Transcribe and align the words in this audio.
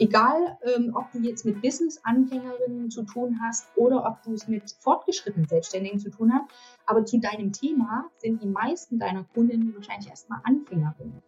Egal, 0.00 0.56
ähm, 0.62 0.92
ob 0.94 1.10
du 1.10 1.18
jetzt 1.18 1.44
mit 1.44 1.60
Business-Anfängerinnen 1.60 2.88
zu 2.88 3.02
tun 3.02 3.40
hast 3.42 3.66
oder 3.74 4.06
ob 4.06 4.22
du 4.22 4.32
es 4.32 4.46
mit 4.46 4.70
fortgeschrittenen 4.78 5.48
Selbstständigen 5.48 5.98
zu 5.98 6.10
tun 6.10 6.32
hast, 6.32 6.44
aber 6.86 7.04
zu 7.04 7.18
deinem 7.18 7.50
Thema 7.50 8.08
sind 8.18 8.40
die 8.40 8.46
meisten 8.46 9.00
deiner 9.00 9.24
Kundinnen 9.24 9.74
wahrscheinlich 9.74 10.08
erstmal 10.08 10.38
Anfängerinnen. 10.44 11.20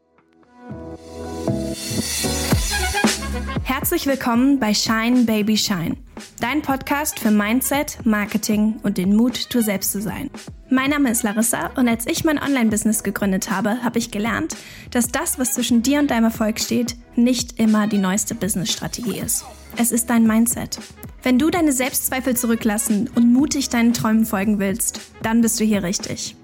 Herzlich 3.62 4.06
willkommen 4.06 4.58
bei 4.58 4.74
Shine 4.74 5.24
Baby 5.24 5.56
Shine, 5.56 5.96
dein 6.40 6.62
Podcast 6.62 7.18
für 7.20 7.30
Mindset, 7.30 7.98
Marketing 8.04 8.80
und 8.82 8.98
den 8.98 9.14
Mut, 9.14 9.54
du 9.54 9.62
selbst 9.62 9.92
zu 9.92 10.00
sein. 10.00 10.30
Mein 10.70 10.90
Name 10.90 11.10
ist 11.10 11.22
Larissa 11.22 11.70
und 11.76 11.88
als 11.88 12.06
ich 12.06 12.24
mein 12.24 12.38
Online-Business 12.38 13.02
gegründet 13.02 13.50
habe, 13.50 13.82
habe 13.82 13.98
ich 13.98 14.10
gelernt, 14.10 14.56
dass 14.90 15.08
das, 15.08 15.38
was 15.38 15.54
zwischen 15.54 15.82
dir 15.82 16.00
und 16.00 16.10
deinem 16.10 16.24
Erfolg 16.24 16.60
steht, 16.60 16.96
nicht 17.16 17.58
immer 17.58 17.86
die 17.86 17.98
neueste 17.98 18.34
Business-Strategie 18.34 19.18
ist. 19.18 19.44
Es 19.76 19.92
ist 19.92 20.10
dein 20.10 20.26
Mindset. 20.26 20.78
Wenn 21.22 21.38
du 21.38 21.50
deine 21.50 21.72
Selbstzweifel 21.72 22.36
zurücklassen 22.36 23.08
und 23.14 23.32
mutig 23.32 23.68
deinen 23.68 23.92
Träumen 23.92 24.26
folgen 24.26 24.58
willst, 24.58 25.00
dann 25.22 25.40
bist 25.40 25.60
du 25.60 25.64
hier 25.64 25.82
richtig. 25.82 26.36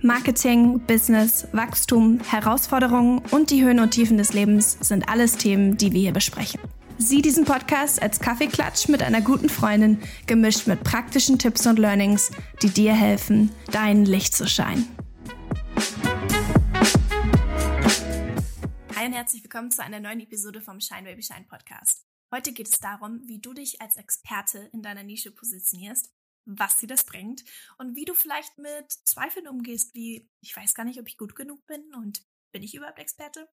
Marketing, 0.00 0.78
Business, 0.86 1.48
Wachstum, 1.50 2.20
Herausforderungen 2.20 3.20
und 3.32 3.50
die 3.50 3.64
Höhen 3.64 3.80
und 3.80 3.90
Tiefen 3.90 4.16
des 4.16 4.32
Lebens 4.32 4.78
sind 4.80 5.08
alles 5.08 5.36
Themen, 5.36 5.76
die 5.76 5.92
wir 5.92 6.00
hier 6.00 6.12
besprechen. 6.12 6.60
Sieh 6.98 7.20
diesen 7.20 7.44
Podcast 7.44 8.00
als 8.00 8.20
Kaffeeklatsch 8.20 8.88
mit 8.88 9.02
einer 9.02 9.20
guten 9.20 9.48
Freundin, 9.48 10.00
gemischt 10.26 10.68
mit 10.68 10.84
praktischen 10.84 11.38
Tipps 11.38 11.66
und 11.66 11.80
Learnings, 11.80 12.30
die 12.62 12.70
dir 12.70 12.94
helfen, 12.94 13.50
dein 13.72 14.04
Licht 14.04 14.36
zu 14.36 14.46
scheinen. 14.46 14.86
Hi 18.94 19.06
und 19.06 19.12
herzlich 19.12 19.42
willkommen 19.42 19.72
zu 19.72 19.82
einer 19.82 19.98
neuen 19.98 20.20
Episode 20.20 20.60
vom 20.60 20.80
Shine 20.80 21.02
Baby 21.02 21.22
Shine 21.22 21.46
Podcast. 21.48 22.04
Heute 22.32 22.52
geht 22.52 22.68
es 22.68 22.78
darum, 22.78 23.22
wie 23.26 23.40
du 23.40 23.52
dich 23.52 23.80
als 23.80 23.96
Experte 23.96 24.68
in 24.72 24.82
deiner 24.82 25.02
Nische 25.02 25.32
positionierst, 25.32 26.12
was 26.48 26.78
dir 26.78 26.86
das 26.86 27.04
bringt 27.04 27.44
und 27.76 27.94
wie 27.94 28.04
du 28.04 28.14
vielleicht 28.14 28.58
mit 28.58 28.90
Zweifeln 29.04 29.48
umgehst, 29.48 29.94
wie 29.94 30.28
ich 30.40 30.56
weiß 30.56 30.74
gar 30.74 30.84
nicht, 30.84 30.98
ob 30.98 31.08
ich 31.08 31.18
gut 31.18 31.36
genug 31.36 31.66
bin 31.66 31.94
und 31.94 32.22
bin 32.52 32.62
ich 32.62 32.74
überhaupt 32.74 32.98
Experte? 32.98 33.48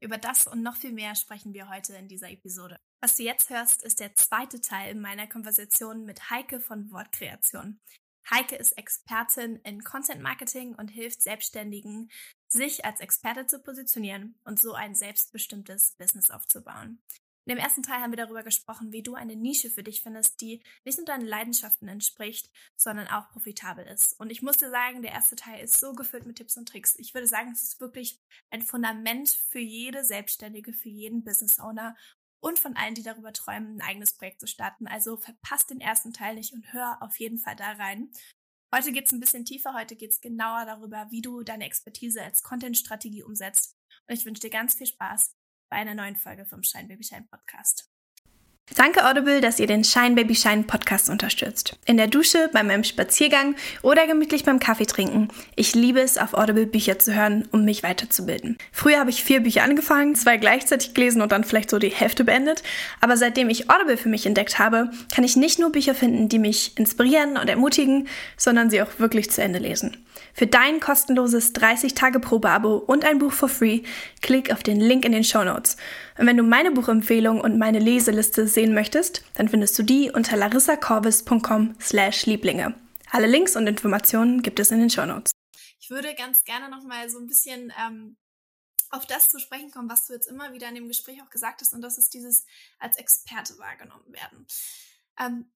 Über 0.00 0.18
das 0.18 0.46
und 0.46 0.62
noch 0.62 0.76
viel 0.76 0.92
mehr 0.92 1.14
sprechen 1.14 1.54
wir 1.54 1.68
heute 1.68 1.94
in 1.94 2.08
dieser 2.08 2.30
Episode. 2.30 2.80
Was 3.00 3.16
du 3.16 3.22
jetzt 3.22 3.50
hörst, 3.50 3.82
ist 3.82 4.00
der 4.00 4.14
zweite 4.16 4.60
Teil 4.60 4.94
meiner 4.94 5.26
Konversation 5.26 6.04
mit 6.04 6.30
Heike 6.30 6.60
von 6.60 6.90
Wortkreation. 6.90 7.80
Heike 8.28 8.56
ist 8.56 8.72
Expertin 8.72 9.56
in 9.64 9.82
Content 9.82 10.22
Marketing 10.22 10.74
und 10.74 10.88
hilft 10.88 11.22
Selbstständigen, 11.22 12.10
sich 12.48 12.84
als 12.84 13.00
Experte 13.00 13.46
zu 13.46 13.60
positionieren 13.60 14.38
und 14.44 14.60
so 14.60 14.72
ein 14.74 14.94
selbstbestimmtes 14.94 15.96
Business 15.96 16.30
aufzubauen. 16.30 17.02
In 17.50 17.56
dem 17.56 17.64
ersten 17.64 17.82
Teil 17.82 18.00
haben 18.00 18.12
wir 18.12 18.16
darüber 18.16 18.44
gesprochen, 18.44 18.92
wie 18.92 19.02
du 19.02 19.16
eine 19.16 19.34
Nische 19.34 19.70
für 19.70 19.82
dich 19.82 20.02
findest, 20.02 20.40
die 20.40 20.62
nicht 20.84 20.98
nur 20.98 21.04
deinen 21.04 21.26
Leidenschaften 21.26 21.88
entspricht, 21.88 22.48
sondern 22.76 23.08
auch 23.08 23.28
profitabel 23.30 23.84
ist. 23.86 24.20
Und 24.20 24.30
ich 24.30 24.40
muss 24.40 24.58
dir 24.58 24.70
sagen, 24.70 25.02
der 25.02 25.10
erste 25.10 25.34
Teil 25.34 25.64
ist 25.64 25.80
so 25.80 25.92
gefüllt 25.92 26.26
mit 26.26 26.36
Tipps 26.36 26.56
und 26.56 26.68
Tricks. 26.68 26.94
Ich 26.96 27.12
würde 27.12 27.26
sagen, 27.26 27.50
es 27.50 27.64
ist 27.64 27.80
wirklich 27.80 28.20
ein 28.50 28.62
Fundament 28.62 29.30
für 29.30 29.58
jede 29.58 30.04
Selbstständige, 30.04 30.72
für 30.72 30.90
jeden 30.90 31.24
Business 31.24 31.58
Owner 31.58 31.96
und 32.38 32.60
von 32.60 32.76
allen, 32.76 32.94
die 32.94 33.02
darüber 33.02 33.32
träumen, 33.32 33.78
ein 33.78 33.88
eigenes 33.88 34.12
Projekt 34.12 34.38
zu 34.38 34.46
starten. 34.46 34.86
Also 34.86 35.16
verpasst 35.16 35.70
den 35.70 35.80
ersten 35.80 36.12
Teil 36.12 36.36
nicht 36.36 36.52
und 36.52 36.72
hör 36.72 37.02
auf 37.02 37.18
jeden 37.18 37.38
Fall 37.38 37.56
da 37.56 37.72
rein. 37.72 38.12
Heute 38.72 38.92
geht 38.92 39.06
es 39.06 39.12
ein 39.12 39.18
bisschen 39.18 39.44
tiefer, 39.44 39.74
heute 39.74 39.96
geht 39.96 40.12
es 40.12 40.20
genauer 40.20 40.66
darüber, 40.66 41.08
wie 41.10 41.20
du 41.20 41.42
deine 41.42 41.66
Expertise 41.66 42.22
als 42.22 42.44
Content-Strategie 42.44 43.24
umsetzt. 43.24 43.76
Und 44.06 44.14
ich 44.14 44.24
wünsche 44.24 44.42
dir 44.42 44.50
ganz 44.50 44.76
viel 44.76 44.86
Spaß 44.86 45.34
bei 45.70 45.76
einer 45.76 45.94
neuen 45.94 46.16
Folge 46.16 46.44
vom 46.44 46.62
Shine 46.62 46.88
Baby 46.88 47.04
Shine 47.04 47.26
Podcast. 47.30 47.88
Danke 48.76 49.04
Audible, 49.04 49.40
dass 49.40 49.58
ihr 49.58 49.66
den 49.66 49.82
Shine 49.82 50.14
Baby 50.14 50.36
Shine 50.36 50.62
Podcast 50.62 51.10
unterstützt. 51.10 51.76
In 51.86 51.96
der 51.96 52.06
Dusche, 52.06 52.50
bei 52.52 52.62
meinem 52.62 52.84
Spaziergang 52.84 53.56
oder 53.82 54.06
gemütlich 54.06 54.44
beim 54.44 54.60
Kaffee 54.60 54.86
trinken. 54.86 55.28
Ich 55.56 55.74
liebe 55.74 56.00
es, 56.00 56.18
auf 56.18 56.34
Audible 56.34 56.66
Bücher 56.66 56.98
zu 56.98 57.14
hören, 57.14 57.48
um 57.50 57.64
mich 57.64 57.82
weiterzubilden. 57.82 58.58
Früher 58.70 59.00
habe 59.00 59.10
ich 59.10 59.24
vier 59.24 59.40
Bücher 59.40 59.64
angefangen, 59.64 60.14
zwei 60.14 60.36
gleichzeitig 60.36 60.94
gelesen 60.94 61.20
und 61.20 61.32
dann 61.32 61.42
vielleicht 61.42 61.70
so 61.70 61.80
die 61.80 61.88
Hälfte 61.88 62.22
beendet. 62.22 62.62
Aber 63.00 63.16
seitdem 63.16 63.50
ich 63.50 63.70
Audible 63.70 63.96
für 63.96 64.08
mich 64.08 64.26
entdeckt 64.26 64.60
habe, 64.60 64.90
kann 65.12 65.24
ich 65.24 65.34
nicht 65.34 65.58
nur 65.58 65.72
Bücher 65.72 65.94
finden, 65.94 66.28
die 66.28 66.38
mich 66.38 66.78
inspirieren 66.78 67.36
und 67.36 67.48
ermutigen, 67.48 68.06
sondern 68.36 68.70
sie 68.70 68.82
auch 68.82 68.98
wirklich 68.98 69.30
zu 69.30 69.42
Ende 69.42 69.58
lesen. 69.58 69.96
Für 70.40 70.46
dein 70.46 70.80
kostenloses 70.80 71.54
30-Tage-Probe-Abo 71.54 72.76
und 72.78 73.04
ein 73.04 73.18
Buch 73.18 73.30
for 73.30 73.50
free, 73.50 73.82
klick 74.22 74.50
auf 74.50 74.62
den 74.62 74.80
Link 74.80 75.04
in 75.04 75.12
den 75.12 75.22
Show 75.22 75.44
Notes. 75.44 75.76
Und 76.16 76.26
wenn 76.26 76.38
du 76.38 76.42
meine 76.42 76.70
Buchempfehlung 76.70 77.42
und 77.42 77.58
meine 77.58 77.78
Leseliste 77.78 78.48
sehen 78.48 78.72
möchtest, 78.72 79.22
dann 79.34 79.50
findest 79.50 79.78
du 79.78 79.82
die 79.82 80.10
unter 80.10 80.38
larissacorvis.com 80.38 81.74
slash 81.78 82.24
Lieblinge. 82.24 82.74
Alle 83.10 83.26
Links 83.26 83.54
und 83.54 83.66
Informationen 83.66 84.40
gibt 84.40 84.58
es 84.60 84.70
in 84.70 84.80
den 84.80 84.88
Show 84.88 85.04
Notes. 85.04 85.30
Ich 85.78 85.90
würde 85.90 86.14
ganz 86.14 86.42
gerne 86.44 86.70
nochmal 86.70 87.10
so 87.10 87.18
ein 87.18 87.26
bisschen 87.26 87.70
ähm, 87.78 88.16
auf 88.88 89.04
das 89.04 89.28
zu 89.28 89.40
sprechen 89.40 89.70
kommen, 89.70 89.90
was 89.90 90.06
du 90.06 90.14
jetzt 90.14 90.26
immer 90.26 90.54
wieder 90.54 90.70
in 90.70 90.74
dem 90.74 90.88
Gespräch 90.88 91.20
auch 91.20 91.28
gesagt 91.28 91.60
hast, 91.60 91.74
und 91.74 91.82
das 91.82 91.98
ist 91.98 92.14
dieses 92.14 92.46
als 92.78 92.96
Experte 92.96 93.58
wahrgenommen 93.58 94.10
werden. 94.10 94.46
Ähm, 95.18 95.52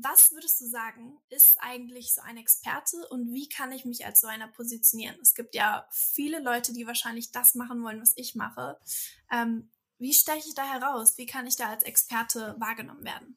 was 0.00 0.32
würdest 0.32 0.60
du 0.60 0.66
sagen, 0.66 1.18
ist 1.28 1.56
eigentlich 1.60 2.14
so 2.14 2.22
ein 2.22 2.36
Experte 2.36 3.06
und 3.08 3.32
wie 3.32 3.48
kann 3.48 3.72
ich 3.72 3.84
mich 3.84 4.06
als 4.06 4.20
so 4.20 4.26
einer 4.26 4.48
positionieren? 4.48 5.16
Es 5.20 5.34
gibt 5.34 5.54
ja 5.54 5.86
viele 5.90 6.40
Leute, 6.40 6.72
die 6.72 6.86
wahrscheinlich 6.86 7.32
das 7.32 7.54
machen 7.54 7.82
wollen, 7.82 8.00
was 8.00 8.12
ich 8.16 8.34
mache. 8.34 8.78
Ähm, 9.30 9.70
wie 9.98 10.12
steche 10.12 10.48
ich 10.48 10.54
da 10.54 10.64
heraus? 10.64 11.18
Wie 11.18 11.26
kann 11.26 11.46
ich 11.46 11.56
da 11.56 11.68
als 11.68 11.84
Experte 11.84 12.56
wahrgenommen 12.58 13.04
werden? 13.04 13.36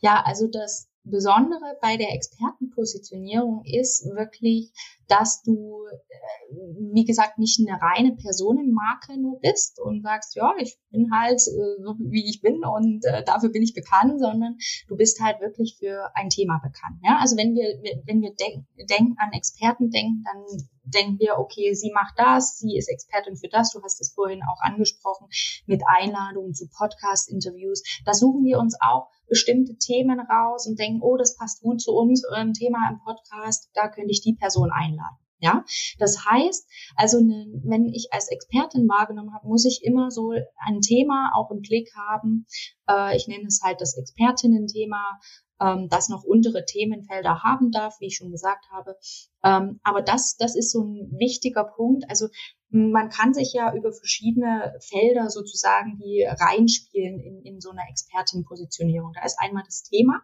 Ja, 0.00 0.22
also 0.24 0.46
das 0.46 0.88
Besondere 1.04 1.76
bei 1.80 1.96
der 1.96 2.14
Expertenpositionierung 2.14 3.64
ist 3.64 4.04
wirklich, 4.14 4.72
dass 5.08 5.42
du, 5.42 5.86
äh, 5.90 6.54
wie 6.94 7.04
gesagt, 7.04 7.38
nicht 7.38 7.60
eine 7.60 7.80
reine 7.80 8.14
Personenmarke 8.14 9.20
nur 9.20 9.40
bist 9.40 9.80
und 9.80 10.02
sagst, 10.02 10.36
ja, 10.36 10.52
ich 10.58 10.78
bin 10.90 11.10
halt 11.12 11.40
äh, 11.40 11.82
so, 11.82 11.96
wie 11.98 12.28
ich 12.28 12.40
bin 12.40 12.64
und 12.64 13.04
äh, 13.04 13.24
dafür 13.24 13.50
bin 13.50 13.62
ich 13.62 13.74
bekannt, 13.74 14.20
sondern 14.20 14.56
du 14.88 14.96
bist 14.96 15.20
halt 15.20 15.40
wirklich 15.40 15.76
für 15.78 16.10
ein 16.14 16.30
Thema 16.30 16.58
bekannt. 16.62 17.00
Ja? 17.02 17.18
Also 17.20 17.36
wenn 17.36 17.54
wir, 17.54 17.82
wenn 18.06 18.20
wir 18.20 18.34
denk, 18.34 18.64
denk 18.88 19.18
an 19.18 19.32
Experten 19.32 19.90
denken, 19.90 20.24
dann 20.24 20.68
denken 20.84 21.18
wir, 21.18 21.38
okay, 21.38 21.74
sie 21.74 21.92
macht 21.92 22.14
das, 22.16 22.58
sie 22.58 22.76
ist 22.76 22.88
Expertin 22.88 23.36
für 23.36 23.48
das, 23.48 23.72
du 23.72 23.82
hast 23.82 24.00
es 24.00 24.12
vorhin 24.12 24.42
auch 24.42 24.60
angesprochen, 24.60 25.28
mit 25.66 25.82
Einladungen 25.86 26.54
zu 26.54 26.68
Podcast-Interviews. 26.68 27.82
Da 28.04 28.14
suchen 28.14 28.44
wir 28.44 28.58
uns 28.58 28.76
auch 28.80 29.08
bestimmte 29.28 29.76
Themen 29.76 30.20
raus 30.20 30.66
und 30.66 30.78
denken, 30.78 31.00
oh, 31.02 31.16
das 31.16 31.36
passt 31.36 31.62
gut 31.62 31.80
zu 31.80 31.92
uns, 31.92 32.22
ähm, 32.36 32.52
Thema 32.52 32.90
im 32.90 32.98
Podcast, 32.98 33.70
da 33.74 33.88
könnte 33.88 34.10
ich 34.10 34.20
die 34.20 34.34
Person 34.34 34.70
einladen. 34.70 35.16
Ja, 35.42 35.64
das 35.98 36.24
heißt, 36.24 36.70
also 36.94 37.18
ne, 37.18 37.46
wenn 37.64 37.88
ich 37.88 38.12
als 38.12 38.30
Expertin 38.30 38.88
wahrgenommen 38.88 39.34
habe, 39.34 39.48
muss 39.48 39.64
ich 39.64 39.82
immer 39.82 40.12
so 40.12 40.30
ein 40.30 40.80
Thema 40.80 41.32
auch 41.34 41.50
im 41.50 41.62
Blick 41.62 41.90
haben. 41.96 42.46
Äh, 42.88 43.16
ich 43.16 43.26
nenne 43.26 43.46
es 43.48 43.60
halt 43.60 43.80
das 43.80 43.96
Expertinnen-Thema, 43.98 45.18
ähm, 45.60 45.88
das 45.88 46.08
noch 46.08 46.22
untere 46.22 46.64
Themenfelder 46.64 47.42
haben 47.42 47.72
darf, 47.72 47.98
wie 47.98 48.06
ich 48.06 48.16
schon 48.16 48.30
gesagt 48.30 48.66
habe. 48.70 48.96
Ähm, 49.42 49.80
aber 49.82 50.00
das, 50.00 50.36
das 50.36 50.54
ist 50.54 50.70
so 50.70 50.84
ein 50.84 51.10
wichtiger 51.18 51.64
Punkt. 51.64 52.04
Also 52.08 52.28
man 52.68 53.08
kann 53.08 53.34
sich 53.34 53.52
ja 53.52 53.74
über 53.74 53.92
verschiedene 53.92 54.78
Felder 54.78 55.28
sozusagen 55.28 55.98
die 55.98 56.24
reinspielen 56.24 57.18
in, 57.18 57.42
in 57.42 57.60
so 57.60 57.70
eine 57.70 57.82
Expertenpositionierung. 57.90 59.12
Da 59.12 59.24
ist 59.24 59.40
einmal 59.40 59.64
das 59.64 59.82
Thema. 59.82 60.22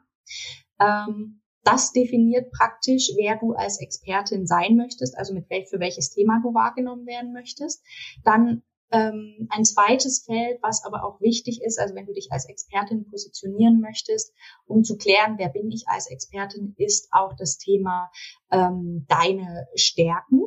Ähm, 0.78 1.42
das 1.68 1.92
definiert 1.92 2.50
praktisch, 2.50 3.10
wer 3.16 3.36
du 3.36 3.52
als 3.52 3.80
Expertin 3.80 4.46
sein 4.46 4.76
möchtest, 4.76 5.16
also 5.18 5.34
mit 5.34 5.50
welch, 5.50 5.68
für 5.68 5.80
welches 5.80 6.10
Thema 6.10 6.40
du 6.42 6.54
wahrgenommen 6.54 7.06
werden 7.06 7.32
möchtest. 7.32 7.84
Dann 8.24 8.62
ähm, 8.90 9.48
ein 9.50 9.66
zweites 9.66 10.24
Feld, 10.24 10.60
was 10.62 10.82
aber 10.86 11.04
auch 11.04 11.20
wichtig 11.20 11.60
ist, 11.62 11.78
also 11.78 11.94
wenn 11.94 12.06
du 12.06 12.14
dich 12.14 12.32
als 12.32 12.48
Expertin 12.48 13.04
positionieren 13.04 13.80
möchtest, 13.80 14.32
um 14.66 14.82
zu 14.82 14.96
klären, 14.96 15.34
wer 15.36 15.50
bin 15.50 15.70
ich 15.70 15.84
als 15.88 16.10
Expertin, 16.10 16.74
ist 16.78 17.08
auch 17.10 17.34
das 17.36 17.58
Thema 17.58 18.10
ähm, 18.50 19.04
deine 19.08 19.68
Stärken 19.74 20.40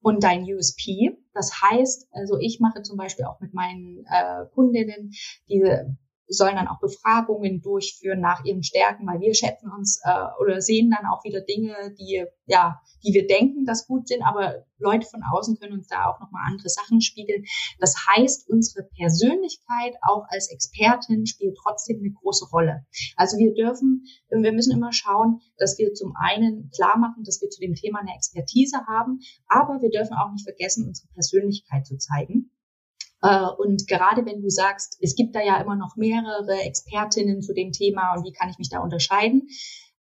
und 0.00 0.24
dein 0.24 0.44
USP. 0.44 1.18
Das 1.34 1.60
heißt, 1.60 2.08
also 2.12 2.38
ich 2.38 2.60
mache 2.60 2.80
zum 2.80 2.96
Beispiel 2.96 3.26
auch 3.26 3.40
mit 3.40 3.52
meinen 3.52 4.06
äh, 4.06 4.46
Kundinnen 4.54 5.12
diese 5.50 5.98
sollen 6.28 6.56
dann 6.56 6.68
auch 6.68 6.80
Befragungen 6.80 7.60
durchführen 7.60 8.20
nach 8.20 8.44
ihren 8.44 8.62
Stärken, 8.62 9.06
weil 9.06 9.20
wir 9.20 9.34
schätzen 9.34 9.70
uns 9.70 10.00
äh, 10.04 10.10
oder 10.40 10.60
sehen 10.60 10.90
dann 10.90 11.10
auch 11.10 11.24
wieder 11.24 11.40
Dinge, 11.40 11.94
die 11.98 12.24
ja, 12.46 12.80
die 13.04 13.12
wir 13.12 13.26
denken, 13.26 13.64
dass 13.64 13.86
gut 13.86 14.08
sind, 14.08 14.22
aber 14.22 14.64
Leute 14.78 15.06
von 15.06 15.22
außen 15.22 15.58
können 15.58 15.74
uns 15.74 15.88
da 15.88 16.06
auch 16.06 16.20
nochmal 16.20 16.44
andere 16.46 16.68
Sachen 16.68 17.00
spiegeln. 17.00 17.44
Das 17.80 17.96
heißt, 18.06 18.48
unsere 18.48 18.84
Persönlichkeit 18.84 19.94
auch 20.02 20.24
als 20.28 20.50
Expertin 20.50 21.26
spielt 21.26 21.56
trotzdem 21.62 21.98
eine 21.98 22.12
große 22.12 22.48
Rolle. 22.50 22.84
Also 23.16 23.36
wir 23.38 23.52
dürfen, 23.54 24.04
wir 24.28 24.52
müssen 24.52 24.72
immer 24.72 24.92
schauen, 24.92 25.40
dass 25.58 25.78
wir 25.78 25.92
zum 25.94 26.14
einen 26.16 26.70
klar 26.74 26.98
machen, 26.98 27.24
dass 27.24 27.40
wir 27.40 27.50
zu 27.50 27.60
dem 27.60 27.74
Thema 27.74 28.00
eine 28.00 28.14
Expertise 28.14 28.78
haben, 28.86 29.20
aber 29.48 29.82
wir 29.82 29.90
dürfen 29.90 30.14
auch 30.14 30.32
nicht 30.32 30.44
vergessen, 30.44 30.86
unsere 30.86 31.08
Persönlichkeit 31.08 31.86
zu 31.86 31.96
zeigen. 31.96 32.50
Äh, 33.22 33.46
und 33.58 33.86
gerade 33.86 34.26
wenn 34.26 34.42
du 34.42 34.50
sagst, 34.50 34.98
es 35.00 35.14
gibt 35.14 35.34
da 35.34 35.40
ja 35.40 35.60
immer 35.60 35.76
noch 35.76 35.96
mehrere 35.96 36.60
Expertinnen 36.62 37.42
zu 37.42 37.54
dem 37.54 37.72
Thema 37.72 38.14
und 38.14 38.24
wie 38.24 38.32
kann 38.32 38.50
ich 38.50 38.58
mich 38.58 38.70
da 38.70 38.80
unterscheiden, 38.80 39.48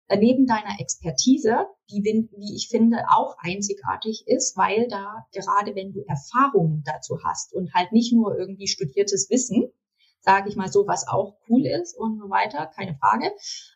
äh, 0.09 0.17
neben 0.17 0.47
deiner 0.47 0.81
Expertise, 0.81 1.67
die, 1.91 2.03
wie 2.05 2.55
ich 2.57 2.69
finde, 2.69 3.05
auch 3.09 3.37
einzigartig 3.39 4.25
ist, 4.27 4.57
weil 4.57 4.89
da 4.89 5.27
gerade 5.33 5.75
wenn 5.75 5.93
du 5.93 6.05
Erfahrungen 6.07 6.83
dazu 6.85 7.19
hast 7.25 7.55
und 7.55 7.73
halt 7.75 7.93
nicht 7.93 8.13
nur 8.13 8.37
irgendwie 8.37 8.69
studiertes 8.69 9.31
Wissen, 9.31 9.73
sage 10.21 10.49
ich 10.49 10.57
mal 10.57 10.69
so, 10.69 10.87
was 10.87 11.07
auch 11.07 11.37
cool 11.49 11.67
ist 11.67 11.97
und 11.97 12.19
so 12.19 12.31
weiter, 12.31 12.67
keine 12.75 12.97
Frage. 12.97 13.31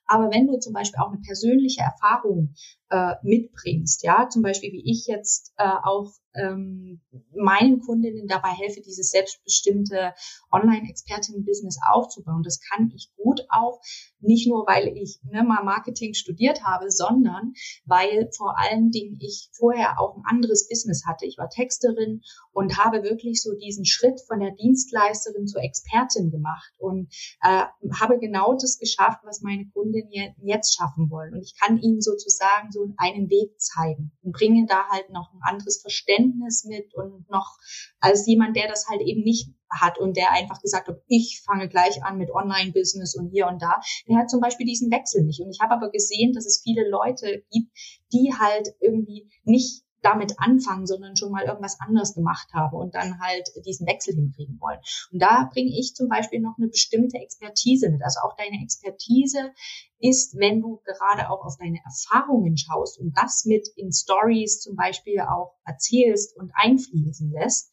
Aber 0.06 0.31
wenn 0.31 0.46
du 0.46 0.58
zum 0.58 0.73
Beispiel 0.73 1.00
auch 1.00 1.12
eine 1.12 1.20
persönliche 1.20 1.82
Erfahrung 1.82 2.55
äh, 2.90 3.14
mitbringst, 3.23 4.02
ja, 4.02 4.29
zum 4.29 4.43
Beispiel 4.43 4.73
wie 4.73 4.90
ich 4.90 5.06
jetzt 5.06 5.52
äh, 5.58 5.69
auch 5.82 6.11
ähm, 6.34 7.00
meinen 7.34 7.80
Kundinnen 7.80 8.26
dabei 8.26 8.50
helfe, 8.50 8.80
dieses 8.80 9.10
selbstbestimmte 9.10 10.14
Online-Expertinnen-Business 10.52 11.78
aufzubauen. 11.90 12.42
Das 12.42 12.60
kann 12.60 12.92
ich 12.94 13.10
gut 13.16 13.40
auch, 13.50 13.80
nicht 14.20 14.48
nur, 14.48 14.66
weil 14.66 14.88
ich 14.88 15.20
ne, 15.22 15.42
mal 15.42 15.62
Marketing 15.64 16.14
studiert 16.14 16.64
habe, 16.64 16.90
sondern 16.90 17.52
weil 17.84 18.30
vor 18.36 18.58
allen 18.58 18.90
Dingen 18.90 19.19
ich 19.20 19.48
vorher 19.52 20.00
auch 20.00 20.16
ein 20.16 20.22
anderes 20.26 20.69
Business 20.69 21.04
hatte. 21.06 21.26
Ich 21.26 21.38
war 21.38 21.48
Texterin 21.48 22.22
und 22.52 22.76
habe 22.76 23.02
wirklich 23.04 23.42
so 23.42 23.54
diesen 23.54 23.84
Schritt 23.84 24.20
von 24.26 24.40
der 24.40 24.52
Dienstleisterin 24.52 25.46
zur 25.46 25.62
Expertin 25.62 26.30
gemacht 26.30 26.72
und 26.78 27.12
äh, 27.42 27.64
habe 27.98 28.19
genau 28.19 28.54
das 28.54 28.78
geschafft, 28.78 29.20
was 29.25 29.42
meine 29.42 29.66
Kundinnen 29.69 30.34
jetzt 30.42 30.76
schaffen 30.76 31.10
wollen. 31.10 31.34
Und 31.34 31.42
ich 31.42 31.54
kann 31.58 31.78
ihnen 31.78 32.00
sozusagen 32.00 32.72
so 32.72 32.88
einen 32.96 33.30
Weg 33.30 33.60
zeigen 33.60 34.12
und 34.22 34.32
bringe 34.32 34.66
da 34.66 34.88
halt 34.88 35.10
noch 35.10 35.32
ein 35.32 35.40
anderes 35.42 35.80
Verständnis 35.80 36.27
mit 36.64 36.94
und 36.94 37.28
noch 37.30 37.56
als 38.00 38.26
jemand, 38.26 38.56
der 38.56 38.69
das 38.69 38.88
halt 38.88 39.00
eben 39.00 39.22
nicht 39.22 39.50
hat 39.70 39.98
und 39.98 40.16
der 40.16 40.32
einfach 40.32 40.60
gesagt 40.60 40.88
hat, 40.88 41.02
ich 41.06 41.42
fange 41.44 41.69
gleich 41.69 42.02
an 42.02 42.19
mit 42.19 42.30
Online-Business 42.30 43.14
und 43.16 43.30
hier 43.30 43.46
und 43.46 43.60
da. 43.60 43.80
Der 44.08 44.19
hat 44.19 44.30
zum 44.30 44.40
Beispiel 44.40 44.66
diesen 44.66 44.90
Wechsel 44.90 45.25
nicht. 45.25 45.40
Und 45.40 45.50
ich 45.50 45.60
habe 45.60 45.75
aber 45.75 45.90
gesehen, 45.90 46.32
dass 46.32 46.46
es 46.46 46.62
viele 46.62 46.88
Leute 46.88 47.44
gibt, 47.50 47.70
die 48.12 48.32
halt 48.38 48.75
irgendwie 48.80 49.30
nicht 49.44 49.84
damit 50.03 50.39
anfangen, 50.39 50.87
sondern 50.87 51.17
schon 51.17 51.33
mal 51.33 51.45
irgendwas 51.45 51.81
anderes 51.81 52.15
gemacht 52.15 52.49
habe 52.53 52.77
und 52.77 52.95
dann 52.95 53.21
halt 53.21 53.49
diesen 53.65 53.87
Wechsel 53.87 54.15
hinkriegen 54.15 54.61
wollen. 54.61 54.79
Und 55.12 55.21
da 55.21 55.49
bringe 55.53 55.73
ich 55.77 55.95
zum 55.95 56.09
Beispiel 56.09 56.41
noch 56.41 56.56
eine 56.59 56.69
bestimmte 56.69 57.19
Expertise 57.19 57.91
mit. 57.91 58.03
Also 58.03 58.21
auch 58.21 58.37
deine 58.37 58.62
Expertise 58.62 59.53
ist, 59.99 60.39
wenn 60.39 60.61
du 60.61 60.81
gerade 60.85 61.31
auch 61.31 61.45
auf 61.45 61.56
deine 61.59 61.79
Erfahrungen 61.85 62.56
schaust 62.56 62.99
und 62.99 63.17
das 63.17 63.45
mit 63.45 63.69
in 63.77 63.93
Stories 63.93 64.61
zum 64.61 64.77
Beispiel 64.77 65.21
auch 65.21 65.56
erzählst 65.65 66.37
und 66.37 66.53
einfließen 66.55 67.33
lässt, 67.33 67.73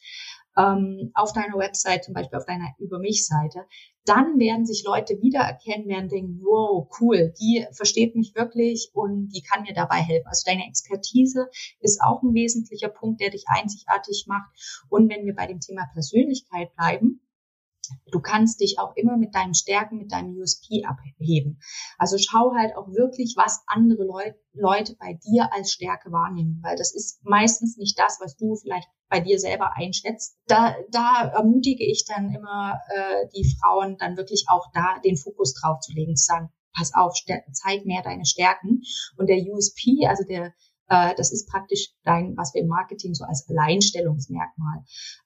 ähm, 0.58 1.12
auf 1.14 1.34
deiner 1.34 1.58
Website, 1.58 2.06
zum 2.06 2.14
Beispiel 2.14 2.38
auf 2.38 2.46
deiner 2.46 2.74
Über 2.80 3.00
mich-Seite, 3.00 3.66
dann 4.06 4.40
werden 4.40 4.66
sich 4.66 4.84
Leute 4.86 5.22
wiedererkennen, 5.22 5.88
werden 5.88 6.10
denken, 6.10 6.42
wow, 6.44 6.88
cool, 7.00 7.34
die 7.40 7.66
versteht 7.72 8.16
mich 8.16 8.36
wirklich 8.36 8.92
und 8.94 9.30
die 9.30 9.42
kann 9.42 9.64
mir 9.64 9.74
dabei 9.74 9.98
helfen. 9.98 10.28
Also 10.28 10.44
deine 10.46 10.68
Expertise 10.68 11.50
ist 11.80 12.02
auch 12.02 12.22
ein 12.22 12.34
wesentlicher 12.34 12.90
Punkt, 12.90 13.20
der 13.20 13.32
dich 13.32 13.46
einzigartig 13.48 14.26
macht. 14.28 14.50
Und 14.90 15.10
wenn 15.10 15.26
wir 15.26 15.36
bei 15.36 15.48
dem 15.48 15.60
Thema 15.60 15.88
Persönlichkeit 15.94 16.76
bleiben, 16.76 17.22
Du 18.12 18.20
kannst 18.20 18.62
dich 18.62 18.80
auch 18.80 18.96
immer 18.96 19.18
mit 19.18 19.36
deinen 19.36 19.54
Stärken, 19.54 19.98
mit 19.98 20.12
deinem 20.12 20.36
USP 20.38 20.86
abheben. 20.86 21.60
Also 21.98 22.18
schau 22.18 22.54
halt 22.56 22.76
auch 22.76 22.88
wirklich, 22.88 23.36
was 23.38 23.64
andere 23.68 24.06
Leut 24.06 24.36
Leute 24.54 24.96
bei 24.96 25.14
dir 25.14 25.52
als 25.54 25.72
Stärke 25.72 26.12
wahrnehmen, 26.12 26.60
weil 26.64 26.78
das 26.78 26.96
ist 26.96 27.24
meistens 27.24 27.78
nicht 27.78 28.00
das, 28.00 28.20
was 28.22 28.38
du 28.38 28.56
vielleicht 28.56 28.88
bei 29.10 29.20
dir 29.20 29.40
selber 29.40 29.76
einschätzt. 29.76 30.38
Da, 30.48 30.76
da 30.92 31.32
ermutige 31.36 31.86
ich 31.86 32.06
dann 32.06 32.34
immer 32.34 32.80
äh, 32.90 33.28
die 33.36 33.56
Frauen, 33.60 33.98
dann 33.98 34.18
wirklich 34.18 34.46
auch 34.50 34.68
da 34.74 35.00
den 35.04 35.18
Fokus 35.18 35.54
drauf 35.54 35.80
zu 35.80 35.94
legen, 35.94 36.16
zu 36.16 36.26
sagen, 36.26 36.50
pass 36.78 36.94
auf, 36.94 37.14
zeig 37.54 37.86
mehr 37.86 38.02
deine 38.02 38.26
Stärken. 38.26 38.82
Und 39.18 39.30
der 39.30 39.38
USP, 39.38 40.08
also 40.08 40.24
der 40.24 40.54
äh, 40.88 41.16
das 41.16 41.32
ist 41.32 41.50
praktisch 41.50 41.90
dein, 42.04 42.36
was 42.38 42.54
wir 42.54 42.62
im 42.62 42.68
Marketing 42.68 43.14
so 43.14 43.26
als 43.26 43.48
Alleinstellungsmerkmal 43.50 44.84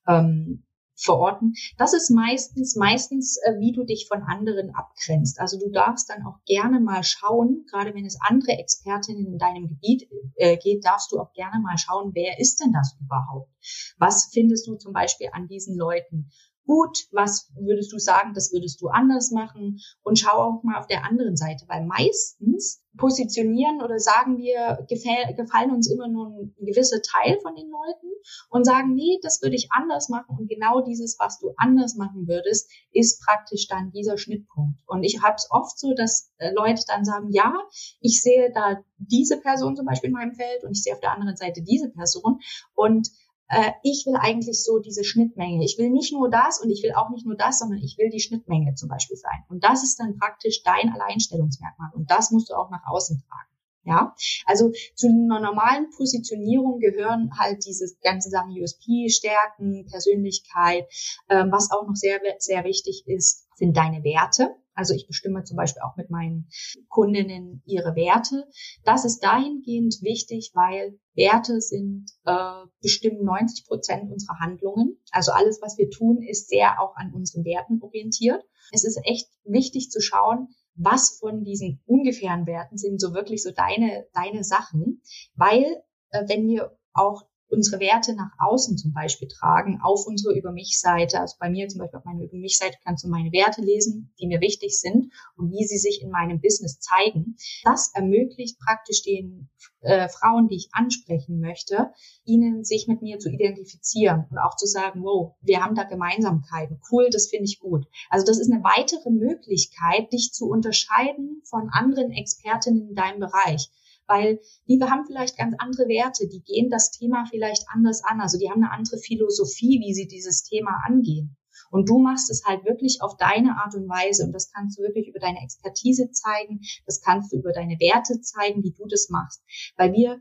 ähm, 0.07 0.63
verorten. 0.95 1.53
Das 1.77 1.93
ist 1.93 2.09
meistens, 2.09 2.75
meistens, 2.75 3.37
äh, 3.43 3.59
wie 3.59 3.71
du 3.71 3.83
dich 3.83 4.07
von 4.07 4.21
anderen 4.23 4.73
abgrenzt. 4.75 5.39
Also 5.39 5.57
du 5.59 5.69
darfst 5.69 6.09
dann 6.09 6.25
auch 6.25 6.39
gerne 6.45 6.79
mal 6.79 7.03
schauen, 7.03 7.65
gerade 7.69 7.93
wenn 7.93 8.05
es 8.05 8.19
andere 8.21 8.53
Expertinnen 8.53 9.25
in 9.25 9.37
deinem 9.37 9.67
Gebiet 9.67 10.09
äh, 10.35 10.57
geht, 10.57 10.85
darfst 10.85 11.11
du 11.11 11.19
auch 11.19 11.33
gerne 11.33 11.59
mal 11.61 11.77
schauen, 11.77 12.11
wer 12.13 12.39
ist 12.39 12.59
denn 12.59 12.73
das 12.73 12.97
überhaupt? 12.99 13.49
Was 13.97 14.29
findest 14.31 14.67
du 14.67 14.75
zum 14.75 14.93
Beispiel 14.93 15.29
an 15.31 15.47
diesen 15.47 15.77
Leuten 15.77 16.31
gut? 16.69 17.07
Was 17.11 17.51
würdest 17.59 17.91
du 17.91 17.97
sagen, 17.97 18.33
das 18.33 18.53
würdest 18.53 18.79
du 18.81 18.89
anders 18.89 19.31
machen? 19.31 19.79
Und 20.03 20.19
schau 20.19 20.37
auch 20.37 20.63
mal 20.63 20.79
auf 20.79 20.87
der 20.87 21.03
anderen 21.03 21.35
Seite, 21.35 21.65
weil 21.67 21.83
meistens 21.85 22.83
positionieren 22.97 23.81
oder 23.81 23.97
sagen 23.97 24.37
wir, 24.37 24.85
gefallen 24.87 25.71
uns 25.71 25.89
immer 25.89 26.07
nur 26.07 26.27
ein 26.27 26.65
gewisser 26.65 27.01
Teil 27.01 27.39
von 27.41 27.55
den 27.55 27.69
Leuten 27.69 28.07
und 28.49 28.65
sagen, 28.65 28.93
nee, 28.93 29.17
das 29.23 29.41
würde 29.41 29.55
ich 29.55 29.69
anders 29.71 30.09
machen. 30.09 30.37
Und 30.37 30.47
genau 30.47 30.81
dieses, 30.81 31.17
was 31.17 31.39
du 31.39 31.53
anders 31.57 31.95
machen 31.95 32.27
würdest, 32.27 32.69
ist 32.91 33.23
praktisch 33.25 33.67
dann 33.67 33.91
dieser 33.91 34.17
Schnittpunkt. 34.17 34.79
Und 34.85 35.03
ich 35.03 35.23
habe 35.23 35.35
es 35.37 35.47
oft 35.49 35.79
so, 35.79 35.93
dass 35.95 36.31
äh, 36.37 36.51
Leute 36.53 36.83
dann 36.87 37.03
sagen, 37.05 37.31
ja, 37.31 37.53
ich 37.99 38.21
sehe 38.21 38.51
da 38.53 38.77
diese 38.97 39.39
Person 39.39 39.75
zum 39.75 39.85
Beispiel 39.85 40.09
in 40.09 40.15
meinem 40.15 40.33
Feld 40.33 40.63
und 40.63 40.71
ich 40.71 40.83
sehe 40.83 40.93
auf 40.93 40.99
der 40.99 41.13
anderen 41.13 41.37
Seite 41.37 41.63
diese 41.63 41.89
Person. 41.89 42.39
Und 42.75 43.09
äh, 43.49 43.71
ich 43.83 44.05
will 44.05 44.15
eigentlich 44.15 44.63
so 44.63 44.79
diese 44.79 45.03
Schnittmenge. 45.03 45.63
Ich 45.65 45.77
will 45.77 45.89
nicht 45.89 46.13
nur 46.13 46.29
das 46.29 46.61
und 46.61 46.69
ich 46.69 46.83
will 46.83 46.93
auch 46.93 47.09
nicht 47.09 47.25
nur 47.25 47.35
das, 47.35 47.59
sondern 47.59 47.79
ich 47.79 47.97
will 47.97 48.09
die 48.09 48.19
Schnittmenge 48.19 48.75
zum 48.75 48.89
Beispiel 48.89 49.17
sein. 49.17 49.43
Und 49.49 49.63
das 49.63 49.83
ist 49.83 49.99
dann 49.99 50.17
praktisch 50.17 50.63
dein 50.63 50.93
Alleinstellungsmerkmal. 50.93 51.89
Und 51.93 52.09
das 52.11 52.31
musst 52.31 52.49
du 52.49 52.53
auch 52.53 52.69
nach 52.69 52.85
außen 52.87 53.21
tragen. 53.27 53.49
Ja, 53.85 54.13
also 54.45 54.71
zu 54.93 55.07
einer 55.07 55.39
normalen 55.39 55.89
Positionierung 55.95 56.79
gehören 56.79 57.31
halt 57.39 57.65
diese 57.65 57.87
ganzen 58.03 58.29
Sachen 58.29 58.51
USP, 58.51 59.09
Stärken, 59.09 59.87
Persönlichkeit. 59.89 60.85
Ähm, 61.29 61.51
was 61.51 61.71
auch 61.71 61.87
noch 61.87 61.95
sehr, 61.95 62.19
sehr 62.37 62.63
wichtig 62.65 63.03
ist, 63.07 63.47
sind 63.55 63.75
deine 63.75 64.03
Werte. 64.03 64.55
Also 64.79 64.93
ich 64.93 65.07
bestimme 65.07 65.43
zum 65.43 65.57
Beispiel 65.57 65.81
auch 65.81 65.97
mit 65.97 66.09
meinen 66.09 66.47
Kundinnen 66.87 67.61
ihre 67.65 67.97
Werte. 67.97 68.47
Das 68.85 69.03
ist 69.03 69.19
dahingehend 69.19 70.01
wichtig, 70.01 70.51
weil 70.53 70.97
Werte 71.15 71.59
sind 71.59 72.09
äh, 72.23 72.63
bestimmen 72.81 73.25
90 73.25 73.65
Prozent 73.65 74.09
unserer 74.09 74.39
Handlungen. 74.39 74.97
Also 75.11 75.33
alles, 75.33 75.59
was 75.61 75.77
wir 75.77 75.89
tun, 75.89 76.23
ist 76.23 76.47
sehr 76.47 76.81
auch 76.81 76.95
an 76.95 77.13
unseren 77.13 77.43
Werten 77.43 77.81
orientiert. 77.81 78.41
Es 78.71 78.85
ist 78.85 79.01
echt 79.03 79.27
wichtig 79.43 79.91
zu 79.91 79.99
schauen, 79.99 80.47
was 80.75 81.17
von 81.19 81.43
diesen 81.43 81.83
ungefähren 81.85 82.47
Werten 82.47 82.77
sind 82.77 83.01
so 83.01 83.13
wirklich 83.13 83.43
so 83.43 83.51
deine, 83.51 84.07
deine 84.13 84.45
Sachen, 84.45 85.01
weil 85.35 85.65
äh, 86.11 86.23
wenn 86.29 86.47
wir 86.47 86.77
auch 86.93 87.28
unsere 87.49 87.79
Werte 87.79 88.13
nach 88.13 88.31
außen 88.37 88.77
zum 88.77 88.93
Beispiel 88.93 89.27
tragen, 89.27 89.79
auf 89.81 90.05
unsere 90.05 90.37
Über 90.37 90.51
mich-Seite. 90.51 91.19
Also 91.19 91.35
bei 91.39 91.49
mir 91.49 91.67
zum 91.67 91.79
Beispiel 91.79 91.99
auf 91.99 92.05
meiner 92.05 92.23
Über 92.23 92.37
mich-Seite 92.37 92.77
kannst 92.83 93.03
du 93.03 93.09
meine 93.09 93.31
Werte 93.31 93.61
lesen, 93.61 94.13
die 94.19 94.27
mir 94.27 94.41
wichtig 94.41 94.79
sind 94.79 95.11
und 95.35 95.51
wie 95.51 95.65
sie 95.65 95.77
sich 95.77 96.01
in 96.01 96.09
meinem 96.09 96.39
Business 96.41 96.79
zeigen. 96.79 97.35
Das 97.63 97.91
ermöglicht 97.93 98.59
praktisch 98.59 99.03
den 99.03 99.49
äh, 99.81 100.09
Frauen, 100.09 100.47
die 100.47 100.57
ich 100.57 100.69
ansprechen 100.73 101.39
möchte, 101.39 101.91
ihnen 102.25 102.63
sich 102.63 102.87
mit 102.87 103.01
mir 103.01 103.19
zu 103.19 103.29
identifizieren 103.29 104.25
und 104.29 104.37
auch 104.37 104.55
zu 104.55 104.65
sagen, 104.65 105.03
wow, 105.03 105.35
wir 105.41 105.63
haben 105.63 105.75
da 105.75 105.83
Gemeinsamkeiten. 105.83 106.79
Cool, 106.91 107.09
das 107.11 107.27
finde 107.27 107.45
ich 107.45 107.59
gut. 107.59 107.85
Also 108.09 108.25
das 108.25 108.39
ist 108.39 108.51
eine 108.51 108.63
weitere 108.63 109.09
Möglichkeit, 109.09 110.11
dich 110.13 110.31
zu 110.33 110.47
unterscheiden 110.47 111.41
von 111.45 111.69
anderen 111.71 112.11
Expertinnen 112.11 112.89
in 112.89 112.95
deinem 112.95 113.19
Bereich 113.19 113.69
weil 114.09 114.41
die 114.67 114.81
haben 114.81 115.05
vielleicht 115.05 115.37
ganz 115.37 115.55
andere 115.59 115.87
Werte, 115.87 116.27
die 116.27 116.41
gehen 116.41 116.69
das 116.69 116.91
Thema 116.91 117.25
vielleicht 117.29 117.63
anders 117.69 118.03
an, 118.03 118.19
also 118.19 118.37
die 118.37 118.49
haben 118.49 118.63
eine 118.63 118.73
andere 118.73 118.97
Philosophie, 118.97 119.79
wie 119.79 119.93
sie 119.93 120.07
dieses 120.07 120.43
Thema 120.43 120.81
angehen. 120.85 121.37
Und 121.71 121.87
du 121.87 121.99
machst 121.99 122.31
es 122.31 122.43
halt 122.45 122.65
wirklich 122.65 123.01
auf 123.01 123.15
deine 123.17 123.57
Art 123.61 123.75
und 123.75 123.87
Weise 123.87 124.25
und 124.25 124.31
das 124.31 124.51
kannst 124.51 124.77
du 124.77 124.81
wirklich 124.81 125.07
über 125.07 125.19
deine 125.19 125.41
Expertise 125.43 126.09
zeigen, 126.11 126.61
das 126.85 127.01
kannst 127.01 127.31
du 127.31 127.37
über 127.37 127.51
deine 127.51 127.79
Werte 127.79 128.19
zeigen, 128.21 128.63
wie 128.63 128.71
du 128.71 128.87
das 128.87 129.09
machst, 129.09 129.43
weil 129.77 129.93
wir 129.93 130.19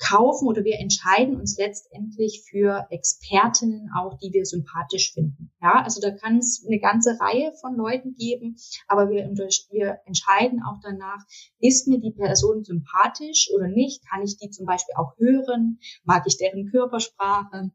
kaufen 0.00 0.48
oder 0.48 0.64
wir 0.64 0.78
entscheiden 0.78 1.38
uns 1.38 1.56
letztendlich 1.58 2.44
für 2.48 2.86
Expertinnen 2.90 3.90
auch, 3.96 4.16
die 4.18 4.32
wir 4.32 4.44
sympathisch 4.46 5.12
finden. 5.12 5.52
Ja, 5.62 5.82
also 5.82 6.00
da 6.00 6.10
kann 6.10 6.38
es 6.38 6.64
eine 6.66 6.80
ganze 6.80 7.18
Reihe 7.20 7.52
von 7.60 7.76
Leuten 7.76 8.14
geben, 8.14 8.56
aber 8.88 9.10
wir, 9.10 9.30
wir 9.70 10.00
entscheiden 10.06 10.62
auch 10.62 10.80
danach, 10.82 11.22
ist 11.60 11.86
mir 11.86 12.00
die 12.00 12.12
Person 12.12 12.64
sympathisch 12.64 13.50
oder 13.54 13.68
nicht? 13.68 14.02
Kann 14.08 14.22
ich 14.22 14.38
die 14.38 14.50
zum 14.50 14.66
Beispiel 14.66 14.94
auch 14.96 15.16
hören? 15.18 15.78
Mag 16.04 16.24
ich 16.26 16.38
deren 16.38 16.70
Körpersprache? 16.70 17.70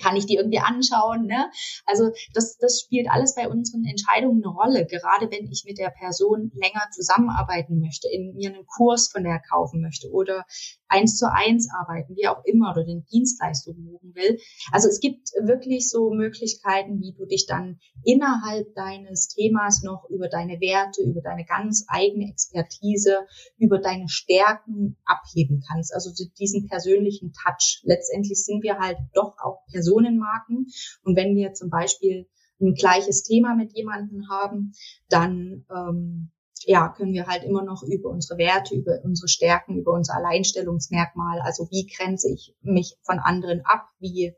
Kann 0.00 0.16
ich 0.16 0.26
die 0.26 0.36
irgendwie 0.36 0.58
anschauen? 0.58 1.26
Ne? 1.26 1.50
Also 1.86 2.10
das, 2.32 2.56
das 2.58 2.80
spielt 2.80 3.08
alles 3.10 3.34
bei 3.34 3.48
unseren 3.48 3.84
Entscheidungen 3.84 4.42
eine 4.44 4.52
Rolle, 4.52 4.86
gerade 4.86 5.30
wenn 5.30 5.50
ich 5.50 5.64
mit 5.66 5.78
der 5.78 5.90
Person 5.90 6.50
länger 6.54 6.88
zusammenarbeiten 6.92 7.80
möchte, 7.80 8.08
in 8.08 8.34
mir 8.34 8.50
einen 8.50 8.66
Kurs 8.66 9.08
von 9.10 9.24
der 9.24 9.40
kaufen 9.40 9.80
möchte 9.80 10.10
oder 10.10 10.44
eins 10.88 11.16
zu 11.16 11.30
eins 11.30 11.68
arbeiten, 11.72 12.16
wie 12.16 12.28
auch 12.28 12.44
immer, 12.44 12.70
oder 12.70 12.84
den 12.84 13.04
Dienstleistung 13.06 13.74
buchen 13.84 14.14
will. 14.14 14.38
Also 14.70 14.88
es 14.88 15.00
gibt 15.00 15.30
wirklich 15.42 15.90
so 15.90 16.10
Möglichkeiten, 16.10 17.00
wie 17.00 17.12
du 17.12 17.26
dich 17.26 17.46
dann 17.46 17.78
innerhalb 18.04 18.74
deines 18.74 19.28
Themas 19.28 19.82
noch 19.82 20.08
über 20.08 20.28
deine 20.28 20.60
Werte, 20.60 21.02
über 21.02 21.20
deine 21.20 21.44
ganz 21.44 21.84
eigene 21.88 22.30
Expertise, 22.30 23.26
über 23.58 23.78
deine 23.78 24.08
Stärken 24.08 24.96
abheben 25.04 25.62
kannst. 25.68 25.92
Also 25.94 26.10
diesen 26.38 26.68
persönlichen 26.68 27.32
Touch. 27.32 27.80
Letztendlich 27.84 28.44
sind 28.44 28.62
wir 28.62 28.78
halt 28.78 28.98
doch 29.14 29.36
auch 29.38 29.62
Personenmarken. 29.84 30.66
Und 31.02 31.16
wenn 31.16 31.36
wir 31.36 31.52
zum 31.52 31.70
Beispiel 31.70 32.26
ein 32.60 32.74
gleiches 32.74 33.22
Thema 33.22 33.54
mit 33.54 33.76
jemandem 33.76 34.28
haben, 34.28 34.72
dann 35.08 35.66
ähm, 35.70 36.30
ja, 36.66 36.88
können 36.88 37.12
wir 37.12 37.26
halt 37.26 37.44
immer 37.44 37.62
noch 37.62 37.82
über 37.82 38.08
unsere 38.08 38.38
Werte, 38.38 38.74
über 38.74 39.00
unsere 39.02 39.28
Stärken, 39.28 39.76
über 39.76 39.92
unser 39.92 40.14
Alleinstellungsmerkmal, 40.14 41.40
also 41.40 41.68
wie 41.70 41.86
grenze 41.86 42.32
ich 42.32 42.54
mich 42.62 42.96
von 43.02 43.18
anderen 43.18 43.60
ab, 43.66 43.88
wie, 43.98 44.34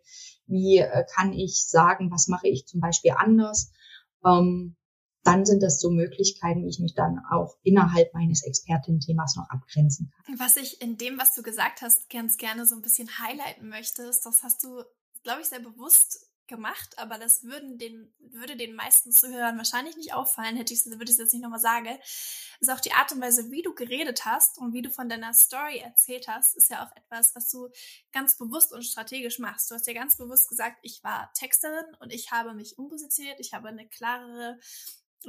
wie 0.47 0.79
äh, 0.79 1.05
kann 1.15 1.33
ich 1.33 1.67
sagen, 1.69 2.11
was 2.11 2.27
mache 2.27 2.49
ich 2.49 2.67
zum 2.67 2.81
Beispiel 2.81 3.13
anders, 3.17 3.71
ähm, 4.25 4.77
dann 5.27 5.45
sind 5.45 5.63
das 5.63 5.81
so 5.81 5.91
Möglichkeiten, 5.91 6.65
wie 6.65 6.69
ich 6.69 6.79
mich 6.79 6.95
dann 6.95 7.21
auch 7.31 7.57
innerhalb 7.65 8.15
meines 8.15 8.45
Expertin-Themas 8.45 9.35
noch 9.37 9.51
abgrenzen 9.51 10.13
kann. 10.25 10.39
Was 10.39 10.57
ich 10.57 10.81
in 10.81 10.97
dem, 10.99 11.19
was 11.19 11.35
du 11.35 11.43
gesagt 11.43 11.83
hast, 11.83 12.09
ganz 12.11 12.37
gerne 12.37 12.65
so 12.65 12.77
ein 12.77 12.83
bisschen 12.83 13.09
highlighten 13.19 13.69
möchte, 13.69 14.03
ist, 14.03 14.25
das 14.25 14.45
hast 14.45 14.63
du, 14.63 14.85
glaube 15.27 15.43
ich, 15.43 15.49
sehr 15.49 15.59
bewusst 15.59 16.31
gemacht, 16.47 16.97
aber 16.99 17.19
das 17.19 17.43
würden 17.43 17.79
den, 17.79 18.15
würde 18.21 18.57
den 18.57 18.77
meisten 18.77 19.11
Zuhörern 19.11 19.57
wahrscheinlich 19.57 19.97
nicht 19.97 20.15
auffallen, 20.15 20.57
hätte 20.57 20.73
ich, 20.73 20.85
würde 20.87 21.05
ich 21.05 21.11
es 21.11 21.19
jetzt 21.19 21.33
nicht 21.33 21.43
nochmal 21.43 21.59
sagen, 21.59 21.99
ist 22.61 22.71
auch 22.71 22.79
die 22.79 22.93
Art 22.93 23.11
und 23.11 23.21
Weise, 23.21 23.51
wie 23.51 23.63
du 23.63 23.75
geredet 23.75 24.25
hast 24.25 24.59
und 24.59 24.73
wie 24.73 24.83
du 24.83 24.91
von 24.91 25.09
deiner 25.09 25.35
Story 25.35 25.79
erzählt 25.79 26.29
hast, 26.29 26.57
ist 26.57 26.71
ja 26.71 26.87
auch 26.87 26.97
etwas, 26.97 27.35
was 27.35 27.51
du 27.51 27.69
ganz 28.13 28.39
bewusst 28.39 28.73
und 28.73 28.85
strategisch 28.85 29.41
machst. 29.41 29.69
Du 29.69 29.75
hast 29.75 29.89
ja 29.89 29.95
ganz 29.95 30.17
bewusst 30.17 30.49
gesagt, 30.49 30.79
ich 30.83 31.03
war 31.03 31.33
Texterin 31.35 31.97
und 31.99 32.13
ich 32.13 32.31
habe 32.31 32.55
mich 32.55 32.79
umpositioniert, 32.79 33.41
ich 33.41 33.53
habe 33.53 33.69
eine 33.69 33.89
klarere 33.89 34.61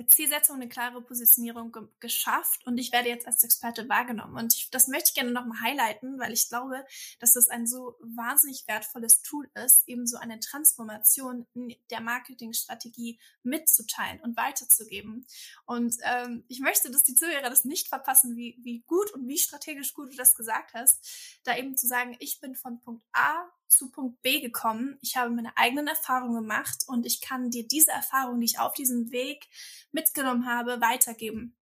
Zielsetzung, 0.06 0.58
eine 0.58 0.70
klare 0.70 1.01
Positionierung 1.01 1.72
ge 1.72 1.88
geschafft 2.00 2.66
und 2.68 2.77
ich 2.77 2.92
werde 2.92 3.10
jetzt 3.10 3.25
als 3.25 3.44
Experte 3.44 3.89
wahrgenommen. 3.89 4.38
Und 4.38 4.54
ich, 4.54 4.70
das 4.70 4.88
möchte 4.88 5.10
ich 5.10 5.16
gerne 5.16 5.32
nochmal 5.32 5.62
highlighten, 5.62 6.20
weil 6.20 6.34
ich 6.34 6.48
glaube, 6.50 6.86
dass 7.20 7.34
das 7.34 7.50
ein 7.50 7.66
so 7.66 7.96
wahnsinnig 8.01 8.68
wertvolles 8.68 9.22
Tool 9.24 9.50
ist, 9.66 9.88
eben 9.88 10.06
so 10.06 10.18
eine 10.18 10.39
Transformation 10.39 11.48
der 11.89 12.01
Marketingstrategie 12.01 13.20
mitzuteilen 13.44 14.20
und 14.22 14.38
weiterzugeben. 14.38 15.25
Und 15.66 15.96
ähm, 16.04 16.44
ich 16.48 16.60
möchte, 16.60 16.92
dass 16.92 17.04
die 17.04 17.16
Zuhörer 17.16 17.50
das 17.50 17.66
nicht 17.66 17.88
verpassen, 17.88 18.36
wie, 18.36 18.60
wie 18.63 18.84
gut 18.88 19.12
und 19.13 19.27
wie 19.27 19.38
strategisch 19.38 19.94
gut 19.94 20.12
du 20.12 20.18
das 20.18 20.36
gesagt 20.36 20.74
hast, 20.74 21.39
da 21.44 21.58
eben 21.58 21.75
zu 21.77 21.88
sagen, 21.88 22.16
ich 22.20 22.39
bin 22.39 22.56
von 22.56 22.80
Punkt 22.82 23.04
A 23.13 23.50
zu 23.70 23.92
Punkt 23.92 24.22
B 24.22 24.40
gekommen. 24.40 24.98
Ich 25.02 25.18
habe 25.18 25.30
meine 25.30 25.56
eigenen 25.58 25.88
Erfahrungen 25.88 26.36
gemacht 26.36 26.84
und 26.88 27.06
ich 27.06 27.22
kann 27.22 27.50
dir 27.50 27.68
diese 27.68 27.92
Erfahrungen, 27.92 28.40
die 28.40 28.46
ich 28.46 28.60
auf 28.60 28.74
diesem 28.74 29.12
Weg 29.12 29.48
mitgenommen 29.92 30.46
habe, 30.46 30.82
weitergeben. 30.82 31.56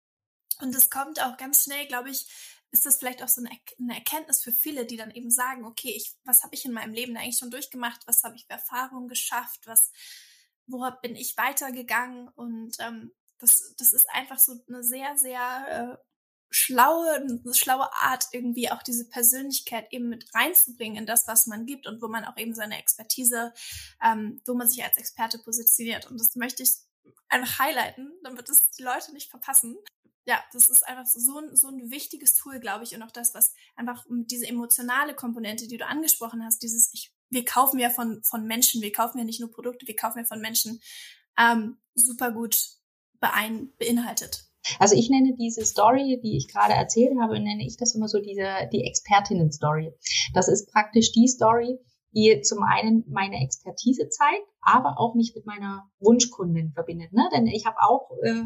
Und 0.61 0.75
es 0.75 0.89
kommt 0.89 1.21
auch 1.21 1.37
ganz 1.37 1.63
schnell, 1.63 1.87
glaube 1.87 2.09
ich, 2.09 2.27
ist 2.71 2.85
das 2.87 2.97
vielleicht 2.97 3.21
auch 3.21 3.27
so 3.27 3.41
eine, 3.41 3.93
Erkenntnis 3.93 4.41
für 4.41 4.51
viele, 4.51 4.85
die 4.85 4.97
dann 4.97 5.11
eben 5.11 5.29
sagen, 5.29 5.63
okay, 5.63 5.93
ich, 5.95 6.15
was 6.23 6.43
habe 6.43 6.55
ich 6.55 6.65
in 6.65 6.73
meinem 6.73 6.93
Leben 6.93 7.15
eigentlich 7.15 7.37
schon 7.37 7.51
durchgemacht? 7.51 8.01
Was 8.07 8.23
habe 8.23 8.35
ich 8.35 8.45
für 8.45 8.53
Erfahrungen 8.53 9.07
geschafft? 9.07 9.67
Was, 9.67 9.91
worauf 10.65 10.99
bin 11.01 11.15
ich 11.15 11.37
weitergegangen? 11.37 12.29
Und 12.29 12.75
ähm, 12.79 13.11
das, 13.37 13.75
das 13.77 13.93
ist 13.93 14.09
einfach 14.09 14.39
so 14.39 14.55
eine 14.67 14.83
sehr, 14.83 15.15
sehr 15.17 15.99
äh, 16.01 16.12
schlaue, 16.53 17.15
eine 17.15 17.53
schlaue 17.53 17.91
Art, 17.93 18.27
irgendwie 18.31 18.69
auch 18.69 18.83
diese 18.83 19.09
Persönlichkeit 19.09 19.91
eben 19.91 20.09
mit 20.09 20.33
reinzubringen 20.35 20.97
in 20.97 21.05
das, 21.05 21.27
was 21.27 21.47
man 21.47 21.65
gibt 21.65 21.87
und 21.87 22.01
wo 22.01 22.07
man 22.07 22.25
auch 22.25 22.37
eben 22.37 22.53
seine 22.53 22.77
Expertise, 22.77 23.53
ähm, 24.03 24.39
wo 24.45 24.53
man 24.53 24.69
sich 24.69 24.83
als 24.83 24.97
Experte 24.97 25.39
positioniert. 25.39 26.09
Und 26.09 26.19
das 26.19 26.35
möchte 26.35 26.61
ich 26.61 26.75
einfach 27.27 27.59
highlighten, 27.59 28.11
damit 28.23 28.49
es 28.49 28.69
die 28.71 28.83
Leute 28.83 29.13
nicht 29.13 29.31
verpassen. 29.31 29.77
Ja, 30.25 30.41
das 30.53 30.69
ist 30.69 30.87
einfach 30.87 31.07
so 31.07 31.39
ein, 31.39 31.55
so 31.55 31.67
ein 31.67 31.89
wichtiges 31.89 32.35
Tool, 32.35 32.59
glaube 32.59 32.83
ich. 32.83 32.93
Und 32.95 33.01
auch 33.01 33.11
das, 33.11 33.33
was 33.33 33.53
einfach 33.75 34.05
diese 34.07 34.47
emotionale 34.47 35.15
Komponente, 35.15 35.67
die 35.67 35.77
du 35.77 35.87
angesprochen 35.87 36.45
hast, 36.45 36.61
dieses, 36.61 36.93
ich, 36.93 37.13
wir 37.29 37.45
kaufen 37.45 37.79
ja 37.79 37.89
von, 37.89 38.23
von 38.23 38.45
Menschen, 38.45 38.81
wir 38.81 38.91
kaufen 38.91 39.17
ja 39.17 39.23
nicht 39.23 39.39
nur 39.39 39.51
Produkte, 39.51 39.87
wir 39.87 39.95
kaufen 39.95 40.19
ja 40.19 40.25
von 40.25 40.39
Menschen, 40.39 40.81
ähm, 41.37 41.79
super 41.95 42.31
gut 42.31 42.57
beein, 43.19 43.73
beinhaltet. 43.77 44.52
Also 44.79 44.95
ich 44.95 45.09
nenne 45.09 45.35
diese 45.37 45.65
Story, 45.65 46.19
die 46.23 46.37
ich 46.37 46.47
gerade 46.47 46.73
erzählt 46.73 47.13
habe, 47.21 47.39
nenne 47.39 47.65
ich 47.65 47.77
das 47.77 47.95
immer 47.95 48.07
so 48.07 48.19
diese, 48.19 48.69
die 48.71 48.83
Expertinnen-Story. 48.85 49.93
Das 50.33 50.47
ist 50.47 50.71
praktisch 50.71 51.11
die 51.11 51.27
Story, 51.27 51.79
die 52.15 52.41
zum 52.41 52.63
einen 52.63 53.03
meine 53.09 53.43
Expertise 53.43 54.09
zeigt, 54.09 54.47
aber 54.65 54.99
auch 54.99 55.15
mich 55.15 55.33
mit 55.35 55.45
meiner 55.45 55.89
Wunschkundin 55.99 56.71
verbindet. 56.71 57.13
Ne? 57.13 57.29
Denn 57.33 57.47
ich 57.47 57.65
habe 57.65 57.77
auch, 57.81 58.11
äh, 58.23 58.43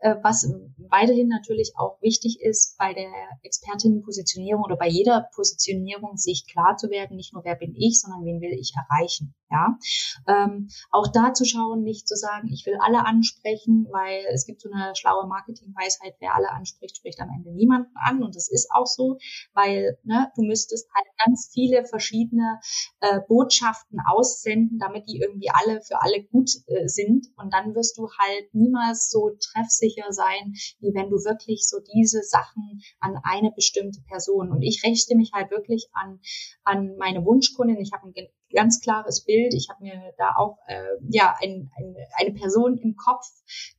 äh, 0.00 0.16
was 0.22 0.52
weiterhin 0.90 1.28
natürlich 1.28 1.72
auch 1.76 2.00
wichtig 2.00 2.40
ist, 2.40 2.76
bei 2.78 2.94
der 2.94 3.10
Expertinnenpositionierung 3.42 4.62
oder 4.62 4.76
bei 4.76 4.88
jeder 4.88 5.28
Positionierung 5.34 6.16
sich 6.16 6.46
klar 6.46 6.76
zu 6.76 6.90
werden, 6.90 7.16
nicht 7.16 7.32
nur 7.32 7.44
wer 7.44 7.56
bin 7.56 7.74
ich, 7.74 8.00
sondern 8.00 8.24
wen 8.24 8.40
will 8.40 8.52
ich 8.58 8.72
erreichen. 8.74 9.34
Ja, 9.50 9.78
ähm, 10.26 10.68
auch 10.90 11.06
da 11.10 11.32
zu 11.32 11.46
schauen, 11.46 11.82
nicht 11.82 12.06
zu 12.06 12.16
sagen, 12.16 12.48
ich 12.52 12.66
will 12.66 12.76
alle 12.82 13.06
ansprechen, 13.06 13.86
weil 13.90 14.26
es 14.30 14.44
gibt 14.44 14.60
so 14.60 14.68
eine 14.70 14.94
schlaue 14.94 15.26
Marketingweisheit, 15.26 16.16
wer 16.20 16.34
alle 16.34 16.50
anspricht, 16.50 16.98
spricht 16.98 17.18
am 17.20 17.30
Ende 17.34 17.54
niemanden 17.54 17.92
an 17.94 18.22
und 18.22 18.36
das 18.36 18.50
ist 18.50 18.68
auch 18.74 18.86
so, 18.86 19.16
weil 19.54 19.98
ne, 20.02 20.30
du 20.36 20.42
müsstest 20.42 20.90
halt 20.94 21.06
ganz 21.24 21.48
viele 21.50 21.86
verschiedene 21.86 22.60
äh, 23.00 23.20
Botschaften 23.26 24.00
aussenden, 24.06 24.78
damit 24.78 25.08
die 25.08 25.18
irgendwie 25.18 25.48
alle 25.58 25.80
für 25.82 26.00
alle 26.02 26.22
gut 26.24 26.50
äh, 26.66 26.88
sind. 26.88 27.26
Und 27.36 27.52
dann 27.52 27.74
wirst 27.74 27.98
du 27.98 28.08
halt 28.18 28.54
niemals 28.54 29.10
so 29.10 29.30
treffsicher 29.40 30.12
sein, 30.12 30.54
wie 30.80 30.94
wenn 30.94 31.10
du 31.10 31.16
wirklich 31.24 31.68
so 31.68 31.78
diese 31.94 32.22
Sachen 32.22 32.82
an 33.00 33.16
eine 33.22 33.52
bestimmte 33.52 34.00
Person. 34.08 34.50
Und 34.50 34.62
ich 34.62 34.82
richte 34.84 35.16
mich 35.16 35.32
halt 35.32 35.50
wirklich 35.50 35.88
an, 35.92 36.20
an 36.64 36.96
meine 36.96 37.24
Wunschkundin. 37.24 37.78
Ich 37.78 37.92
habe 37.92 38.08
ein 38.08 38.14
ganz 38.54 38.80
klares 38.80 39.24
Bild. 39.24 39.54
Ich 39.54 39.68
habe 39.68 39.82
mir 39.82 40.14
da 40.16 40.34
auch 40.36 40.58
äh, 40.66 40.96
ja 41.10 41.36
ein, 41.40 41.70
ein, 41.76 41.96
eine 42.18 42.32
Person 42.34 42.78
im 42.78 42.96
Kopf 42.96 43.26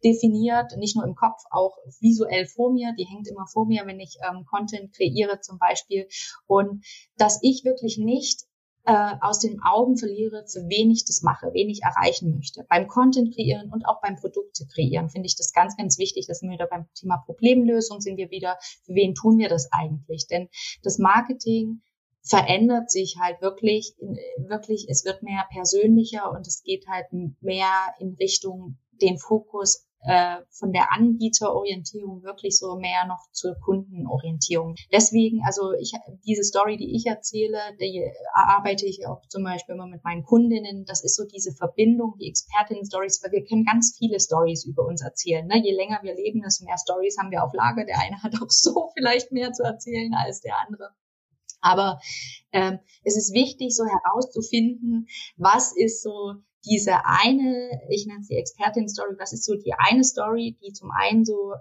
definiert, 0.03 0.75
nicht 0.77 0.95
nur 0.95 1.05
im 1.05 1.15
Kopf, 1.15 1.41
auch 1.51 1.77
visuell 1.99 2.45
vor 2.45 2.71
mir. 2.71 2.93
Die 2.97 3.05
hängt 3.05 3.27
immer 3.27 3.47
vor 3.47 3.65
mir, 3.65 3.85
wenn 3.85 3.99
ich 3.99 4.17
ähm, 4.27 4.45
Content 4.45 4.93
kreiere 4.93 5.39
zum 5.41 5.57
Beispiel. 5.57 6.07
Und 6.47 6.85
dass 7.17 7.39
ich 7.41 7.63
wirklich 7.63 7.97
nicht 7.97 8.48
äh, 8.89 9.17
aus 9.21 9.37
den 9.37 9.61
Augen 9.61 9.97
verliere, 9.97 10.45
für 10.47 10.67
wen 10.67 10.89
ich 10.89 11.05
das 11.05 11.21
mache, 11.21 11.51
wen 11.53 11.69
ich 11.69 11.83
erreichen 11.83 12.33
möchte. 12.35 12.65
Beim 12.67 12.87
Content 12.87 13.35
kreieren 13.35 13.71
und 13.71 13.85
auch 13.85 14.01
beim 14.01 14.15
Produkte 14.15 14.65
kreieren 14.65 15.09
finde 15.09 15.27
ich 15.27 15.35
das 15.35 15.53
ganz, 15.53 15.77
ganz 15.77 15.99
wichtig. 15.99 16.25
Das 16.25 16.39
sind 16.39 16.49
wir 16.49 16.55
wieder 16.55 16.65
beim 16.65 16.87
Thema 16.95 17.17
Problemlösung, 17.23 18.01
sind 18.01 18.17
wir 18.17 18.31
wieder, 18.31 18.57
für 18.83 18.95
wen 18.95 19.13
tun 19.13 19.37
wir 19.37 19.47
das 19.47 19.69
eigentlich? 19.71 20.25
Denn 20.25 20.49
das 20.81 20.97
Marketing 20.97 21.83
verändert 22.23 22.89
sich 22.89 23.17
halt 23.21 23.43
wirklich, 23.43 23.95
wirklich, 24.39 24.87
es 24.89 25.05
wird 25.05 25.21
mehr 25.21 25.45
persönlicher 25.51 26.31
und 26.31 26.47
es 26.47 26.63
geht 26.63 26.87
halt 26.87 27.05
mehr 27.41 27.93
in 27.99 28.15
Richtung 28.15 28.79
den 29.01 29.19
Fokus 29.19 29.87
äh, 30.01 30.37
von 30.49 30.71
der 30.71 30.93
Anbieterorientierung 30.93 32.23
wirklich 32.23 32.57
so 32.57 32.77
mehr 32.77 33.05
noch 33.05 33.29
zur 33.31 33.55
Kundenorientierung. 33.59 34.75
Deswegen, 34.91 35.43
also 35.45 35.73
ich 35.73 35.91
diese 36.25 36.43
Story, 36.43 36.77
die 36.77 36.95
ich 36.95 37.05
erzähle, 37.05 37.59
die 37.79 38.09
arbeite 38.33 38.85
ich 38.85 39.05
auch 39.07 39.21
zum 39.27 39.43
Beispiel 39.43 39.75
immer 39.75 39.87
mit 39.87 40.03
meinen 40.03 40.23
Kundinnen. 40.23 40.85
Das 40.85 41.03
ist 41.03 41.15
so 41.15 41.25
diese 41.25 41.51
Verbindung, 41.53 42.15
die 42.17 42.29
Expertinnen-Stories, 42.29 43.21
weil 43.23 43.31
wir 43.31 43.45
können 43.45 43.65
ganz 43.65 43.95
viele 43.97 44.19
Stories 44.19 44.65
über 44.65 44.85
uns 44.85 45.01
erzählen. 45.01 45.45
Ne? 45.47 45.61
Je 45.61 45.75
länger 45.75 45.99
wir 46.01 46.15
leben, 46.15 46.41
desto 46.41 46.65
mehr 46.65 46.77
Stories 46.77 47.17
haben 47.17 47.31
wir 47.31 47.43
auf 47.43 47.53
Lager. 47.53 47.85
Der 47.85 47.99
eine 47.99 48.21
hat 48.23 48.35
auch 48.41 48.49
so 48.49 48.91
vielleicht 48.95 49.31
mehr 49.31 49.51
zu 49.51 49.63
erzählen 49.63 50.13
als 50.13 50.39
der 50.41 50.55
andere. 50.65 50.91
Aber 51.61 51.99
ähm, 52.53 52.79
es 53.03 53.17
ist 53.17 53.33
wichtig, 53.33 53.75
so 53.75 53.83
herauszufinden, 53.83 55.07
was 55.35 55.75
ist 55.75 56.01
so 56.01 56.35
diese 56.65 57.05
eine, 57.05 57.81
ich 57.89 58.05
nenne 58.05 58.19
es 58.21 58.27
die 58.27 58.37
Expertin-Story, 58.37 59.15
was 59.17 59.33
ist 59.33 59.45
so 59.45 59.55
die 59.55 59.73
eine 59.77 60.03
Story, 60.03 60.57
die 60.61 60.73
zum 60.73 60.91
einen 60.91 61.25
so 61.25 61.53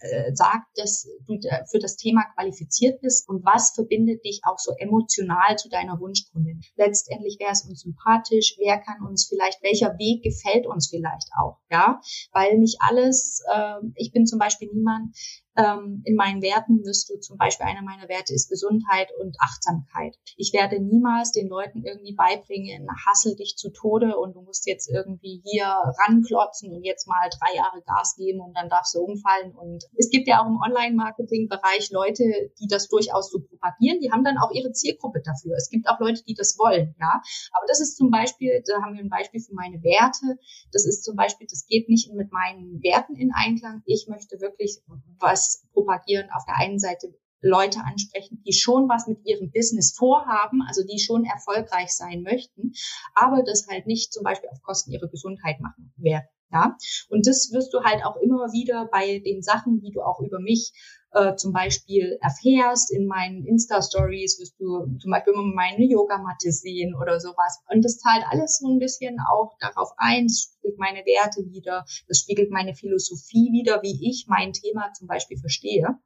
äh, 0.00 0.32
sagt, 0.32 0.66
dass 0.76 1.08
du 1.26 1.40
für 1.70 1.80
das 1.80 1.96
Thema 1.96 2.22
qualifiziert 2.34 3.00
bist 3.00 3.28
und 3.28 3.44
was 3.44 3.72
verbindet 3.74 4.24
dich 4.24 4.42
auch 4.44 4.58
so 4.58 4.72
emotional 4.78 5.56
zu 5.56 5.68
deiner 5.68 5.98
Wunschkundin. 5.98 6.60
Letztendlich 6.76 7.38
wäre 7.40 7.50
es 7.50 7.64
uns 7.64 7.80
sympathisch, 7.80 8.54
wer 8.58 8.78
kann 8.78 9.04
uns 9.04 9.26
vielleicht, 9.26 9.60
welcher 9.62 9.98
Weg 9.98 10.22
gefällt 10.22 10.68
uns 10.68 10.88
vielleicht 10.88 11.28
auch, 11.40 11.58
ja, 11.68 12.00
weil 12.32 12.58
nicht 12.58 12.78
alles, 12.80 13.42
äh, 13.52 13.80
ich 13.96 14.12
bin 14.12 14.26
zum 14.26 14.38
Beispiel 14.38 14.68
niemand, 14.72 15.16
ähm, 15.58 16.02
in 16.04 16.14
meinen 16.14 16.40
Werten 16.40 16.84
wirst 16.84 17.10
du 17.10 17.18
zum 17.18 17.36
Beispiel, 17.36 17.66
einer 17.66 17.82
meiner 17.82 18.08
Werte 18.08 18.32
ist 18.32 18.48
Gesundheit 18.48 19.08
und 19.20 19.36
Achtsamkeit. 19.40 20.16
Ich 20.36 20.52
werde 20.52 20.78
niemals 20.78 21.32
den 21.32 21.48
Leuten 21.48 21.84
irgendwie 21.84 22.14
beibringen, 22.14 22.86
hassel 23.06 23.34
dich 23.34 23.56
zu 23.56 23.70
Tode 23.70 24.16
und 24.16 24.36
du 24.36 24.42
musst 24.42 24.68
jetzt 24.68 24.88
irgendwie 24.88 25.42
hier 25.44 25.66
ranklotzen 25.66 26.72
und 26.72 26.84
jetzt 26.84 27.08
mal 27.08 27.28
drei 27.28 27.56
Jahre 27.56 27.82
Gas 27.82 28.14
geben 28.16 28.40
und 28.40 28.54
dann 28.56 28.68
darfst 28.68 28.94
du 28.94 29.00
umfallen. 29.00 29.52
Und 29.56 29.84
es 29.96 30.10
gibt 30.10 30.28
ja 30.28 30.40
auch 30.40 30.46
im 30.46 30.60
Online-Marketing-Bereich 30.60 31.90
Leute, 31.90 32.22
die 32.60 32.68
das 32.68 32.88
durchaus 32.88 33.30
so 33.30 33.40
propagieren. 33.40 33.98
Die 34.00 34.12
haben 34.12 34.22
dann 34.22 34.38
auch 34.38 34.52
ihre 34.52 34.70
Zielgruppe 34.70 35.22
dafür. 35.24 35.56
Es 35.56 35.70
gibt 35.70 35.88
auch 35.88 35.98
Leute, 35.98 36.22
die 36.22 36.34
das 36.34 36.56
wollen, 36.58 36.94
ja. 37.00 37.20
Aber 37.52 37.66
das 37.66 37.80
ist 37.80 37.96
zum 37.96 38.10
Beispiel, 38.10 38.62
da 38.64 38.80
haben 38.82 38.94
wir 38.94 39.02
ein 39.02 39.10
Beispiel 39.10 39.40
für 39.40 39.54
meine 39.54 39.82
Werte. 39.82 40.38
Das 40.70 40.86
ist 40.86 41.02
zum 41.02 41.16
Beispiel, 41.16 41.48
das 41.50 41.66
geht 41.66 41.88
nicht 41.88 42.12
mit 42.12 42.30
meinen 42.30 42.80
Werten 42.80 43.16
in 43.16 43.32
Einklang. 43.34 43.82
Ich 43.86 44.06
möchte 44.08 44.40
wirklich 44.40 44.80
was 45.18 45.47
propagieren. 45.72 46.28
Auf 46.34 46.44
der 46.46 46.56
einen 46.56 46.78
Seite 46.78 47.14
Leute 47.40 47.80
ansprechen, 47.84 48.42
die 48.46 48.52
schon 48.52 48.88
was 48.88 49.06
mit 49.06 49.24
ihrem 49.24 49.50
Business 49.50 49.94
vorhaben, 49.96 50.62
also 50.66 50.82
die 50.84 50.98
schon 50.98 51.24
erfolgreich 51.24 51.90
sein 51.90 52.22
möchten, 52.22 52.72
aber 53.14 53.42
das 53.44 53.66
halt 53.68 53.86
nicht 53.86 54.12
zum 54.12 54.24
Beispiel 54.24 54.50
auf 54.50 54.62
Kosten 54.62 54.92
ihrer 54.92 55.08
Gesundheit 55.08 55.60
machen 55.60 55.92
werden. 55.96 56.26
Ja, 56.50 56.76
und 57.10 57.26
das 57.26 57.50
wirst 57.52 57.74
du 57.74 57.84
halt 57.84 58.02
auch 58.06 58.16
immer 58.16 58.52
wieder 58.52 58.88
bei 58.90 59.18
den 59.18 59.42
Sachen, 59.42 59.80
die 59.82 59.90
du 59.90 60.00
auch 60.00 60.20
über 60.20 60.40
mich 60.40 60.72
äh, 61.12 61.34
zum 61.36 61.52
Beispiel 61.52 62.18
erfährst. 62.20 62.92
In 62.92 63.06
meinen 63.06 63.44
Insta-Stories 63.46 64.38
wirst 64.40 64.58
du 64.58 64.98
zum 64.98 65.10
Beispiel 65.10 65.32
immer 65.32 65.42
meine 65.42 65.84
Yogamatte 65.84 66.52
sehen 66.52 66.94
oder 66.94 67.20
sowas. 67.20 67.62
Und 67.70 67.84
das 67.84 67.98
zahlt 67.98 68.24
alles 68.30 68.58
so 68.58 68.68
ein 68.68 68.78
bisschen 68.78 69.18
auch 69.32 69.56
darauf 69.60 69.90
ein. 69.96 70.26
Das 70.26 70.50
spiegelt 70.50 70.78
meine 70.78 71.00
Werte 71.00 71.44
wieder. 71.50 71.84
Das 72.08 72.18
spiegelt 72.18 72.50
meine 72.50 72.74
Philosophie 72.74 73.50
wieder, 73.52 73.82
wie 73.82 74.08
ich 74.08 74.26
mein 74.28 74.52
Thema 74.52 74.92
zum 74.92 75.06
Beispiel 75.06 75.38
verstehe. 75.38 75.98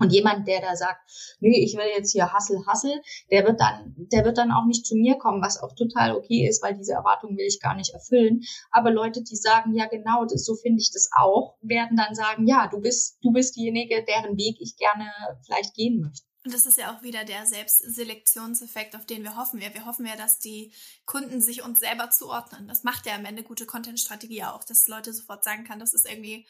Und 0.00 0.12
jemand, 0.12 0.48
der 0.48 0.60
da 0.62 0.74
sagt, 0.74 1.00
nee, 1.40 1.62
ich 1.62 1.76
will 1.76 1.86
jetzt 1.94 2.12
hier 2.12 2.32
Hassel, 2.32 2.64
Hassel, 2.66 3.02
der 3.30 3.44
wird 3.46 3.60
dann, 3.60 3.94
der 3.96 4.24
wird 4.24 4.38
dann 4.38 4.50
auch 4.50 4.64
nicht 4.66 4.86
zu 4.86 4.96
mir 4.96 5.18
kommen, 5.18 5.42
was 5.42 5.62
auch 5.62 5.74
total 5.74 6.16
okay 6.16 6.48
ist, 6.48 6.62
weil 6.62 6.74
diese 6.74 6.94
Erwartung 6.94 7.36
will 7.36 7.46
ich 7.46 7.60
gar 7.60 7.74
nicht 7.74 7.92
erfüllen. 7.92 8.40
Aber 8.70 8.90
Leute, 8.90 9.22
die 9.22 9.36
sagen, 9.36 9.74
ja 9.74 9.86
genau, 9.86 10.24
das, 10.24 10.44
so 10.44 10.56
finde 10.56 10.80
ich 10.80 10.90
das 10.90 11.10
auch, 11.16 11.56
werden 11.60 11.96
dann 11.96 12.14
sagen, 12.14 12.46
ja, 12.46 12.66
du 12.66 12.80
bist, 12.80 13.18
du 13.22 13.30
bist 13.30 13.56
diejenige, 13.56 14.02
deren 14.04 14.36
Weg 14.38 14.56
ich 14.58 14.76
gerne 14.76 15.04
vielleicht 15.44 15.74
gehen 15.74 16.00
möchte. 16.00 16.30
Und 16.42 16.54
das 16.54 16.64
ist 16.64 16.78
ja 16.78 16.94
auch 16.96 17.02
wieder 17.02 17.24
der 17.24 17.44
Selbstselektionseffekt, 17.44 18.96
auf 18.96 19.04
den 19.04 19.22
wir 19.22 19.36
hoffen. 19.36 19.60
Wir, 19.60 19.74
wir 19.74 19.84
hoffen 19.84 20.06
ja, 20.06 20.16
dass 20.16 20.38
die 20.38 20.72
Kunden 21.04 21.42
sich 21.42 21.62
uns 21.62 21.80
selber 21.80 22.08
zuordnen. 22.08 22.66
Das 22.66 22.82
macht 22.82 23.04
ja 23.04 23.14
am 23.14 23.26
Ende 23.26 23.42
gute 23.42 23.66
Content-Strategie 23.66 24.44
auch, 24.44 24.64
dass 24.64 24.88
Leute 24.88 25.12
sofort 25.12 25.44
sagen 25.44 25.64
kann, 25.64 25.78
das 25.78 25.92
ist 25.92 26.10
irgendwie 26.10 26.46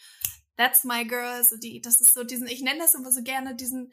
That's 0.61 0.85
my 0.85 1.07
girl, 1.07 1.43
so 1.43 1.57
die, 1.57 1.81
das 1.81 2.02
ist 2.02 2.12
so 2.12 2.23
diesen, 2.23 2.47
ich 2.47 2.61
nenne 2.61 2.81
das 2.81 2.95
immer 2.95 3.11
so 3.11 3.23
gerne 3.23 3.55
diesen, 3.55 3.90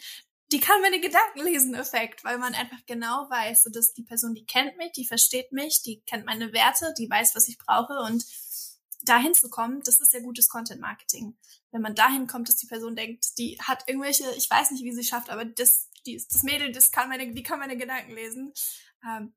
die 0.52 0.60
kann 0.60 0.82
meine 0.82 1.00
Gedanken 1.00 1.40
lesen 1.40 1.74
Effekt, 1.74 2.26
weil 2.26 2.38
man 2.40 2.54
einfach 2.56 2.86
genau 2.86 3.30
weiß, 3.30 3.64
so 3.64 3.70
dass 3.70 3.94
die 3.94 4.04
Person, 4.04 4.34
die 4.34 4.46
kennt 4.46 4.76
mich, 4.76 4.92
die 4.92 5.06
versteht 5.06 5.54
mich, 5.54 5.82
die 5.82 6.02
kennt 6.02 6.26
meine 6.26 6.52
Werte, 6.52 6.94
die 6.98 7.10
weiß, 7.10 7.36
was 7.36 7.48
ich 7.48 7.58
brauche 7.58 7.98
und 8.00 8.26
dahin 9.04 9.34
zu 9.34 9.50
kommen, 9.50 9.82
das 9.84 10.02
ist 10.02 10.12
ja 10.12 10.20
gutes 10.20 10.50
Content 10.50 10.82
Marketing. 10.82 11.38
Wenn 11.72 11.82
man 11.82 11.96
dahin 11.96 12.28
kommt, 12.28 12.50
dass 12.50 12.58
die 12.58 12.68
Person 12.68 12.98
denkt, 12.98 13.38
die 13.38 13.58
hat 13.62 13.86
irgendwelche, 13.88 14.30
ich 14.36 14.50
weiß 14.50 14.72
nicht, 14.72 14.84
wie 14.84 14.92
sie 14.92 15.06
schafft, 15.06 15.30
aber 15.30 15.46
das, 15.46 15.90
die, 16.06 16.18
das 16.18 16.44
Mädel, 16.44 16.74
das 16.74 16.92
kann 16.92 17.08
meine, 17.08 17.34
die 17.34 17.44
kann 17.44 17.60
meine 17.60 17.78
Gedanken 17.78 18.12
lesen. 18.12 18.54
Ähm, 19.08 19.34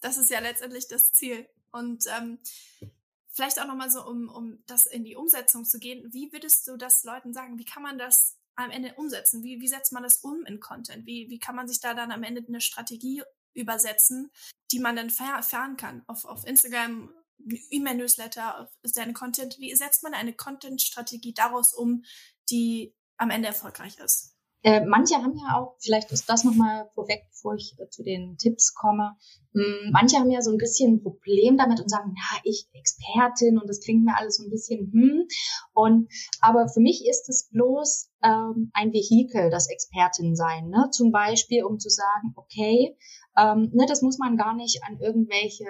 das 0.00 0.16
ist 0.16 0.30
ja 0.30 0.40
letztendlich 0.40 0.88
das 0.88 1.12
Ziel. 1.12 1.48
Und 1.70 2.06
ähm, 2.18 2.40
vielleicht 3.32 3.60
auch 3.60 3.66
nochmal 3.66 3.90
so, 3.90 4.06
um, 4.06 4.28
um 4.28 4.62
das 4.66 4.86
in 4.86 5.04
die 5.04 5.16
Umsetzung 5.16 5.64
zu 5.64 5.78
gehen, 5.78 6.12
wie 6.12 6.32
würdest 6.32 6.66
du 6.68 6.76
das 6.76 7.04
Leuten 7.04 7.32
sagen? 7.32 7.58
Wie 7.58 7.64
kann 7.64 7.82
man 7.82 7.98
das 7.98 8.38
am 8.54 8.70
Ende 8.70 8.94
umsetzen? 8.94 9.42
Wie, 9.42 9.60
wie 9.60 9.68
setzt 9.68 9.92
man 9.92 10.02
das 10.02 10.18
um 10.18 10.44
in 10.44 10.60
Content? 10.60 11.06
Wie, 11.06 11.28
wie 11.30 11.38
kann 11.38 11.56
man 11.56 11.68
sich 11.68 11.80
da 11.80 11.94
dann 11.94 12.12
am 12.12 12.22
Ende 12.22 12.44
eine 12.46 12.60
Strategie 12.60 13.22
übersetzen, 13.54 14.30
die 14.70 14.78
man 14.78 14.96
dann 14.96 15.10
fahren 15.10 15.76
kann 15.76 16.02
auf, 16.06 16.24
auf 16.24 16.46
Instagram, 16.46 17.12
E-Mail-Newsletter, 17.70 18.70
seine 18.82 19.14
Content? 19.14 19.58
Wie 19.58 19.74
setzt 19.74 20.02
man 20.02 20.14
eine 20.14 20.34
Content-Strategie 20.34 21.34
daraus 21.34 21.74
um, 21.74 22.04
die 22.50 22.94
am 23.16 23.30
Ende 23.30 23.48
erfolgreich 23.48 23.98
ist? 23.98 24.31
Äh, 24.64 24.84
manche 24.86 25.16
haben 25.16 25.36
ja 25.36 25.58
auch, 25.58 25.74
vielleicht 25.80 26.12
ist 26.12 26.28
das 26.28 26.44
nochmal 26.44 26.88
vorweg, 26.94 27.26
bevor 27.30 27.54
ich 27.54 27.74
äh, 27.78 27.88
zu 27.88 28.04
den 28.04 28.36
Tipps 28.38 28.74
komme, 28.74 29.16
mh, 29.52 29.62
hm, 29.62 29.90
manche 29.92 30.18
haben 30.18 30.30
ja 30.30 30.40
so 30.40 30.52
ein 30.52 30.58
bisschen 30.58 30.94
ein 30.94 31.02
Problem 31.02 31.56
damit 31.56 31.80
und 31.80 31.88
sagen, 31.88 32.14
ja, 32.16 32.40
ich 32.44 32.68
Expertin 32.72 33.58
und 33.58 33.68
das 33.68 33.80
klingt 33.80 34.04
mir 34.04 34.16
alles 34.16 34.36
so 34.36 34.44
ein 34.44 34.50
bisschen, 34.50 34.92
hm. 34.92 35.26
Und 35.72 36.08
aber 36.40 36.68
für 36.68 36.80
mich 36.80 37.04
ist 37.08 37.28
es 37.28 37.48
bloß 37.50 38.10
ähm, 38.22 38.70
ein 38.72 38.92
Vehikel, 38.92 39.50
das 39.50 39.68
Expertin 39.68 40.36
sein. 40.36 40.68
Ne? 40.68 40.88
Zum 40.92 41.10
Beispiel, 41.10 41.64
um 41.64 41.78
zu 41.78 41.88
sagen, 41.88 42.32
okay, 42.36 42.96
ähm, 43.36 43.70
ne, 43.72 43.86
das 43.88 44.02
muss 44.02 44.18
man 44.18 44.36
gar 44.36 44.54
nicht 44.54 44.82
an 44.84 44.98
irgendwelche 45.00 45.64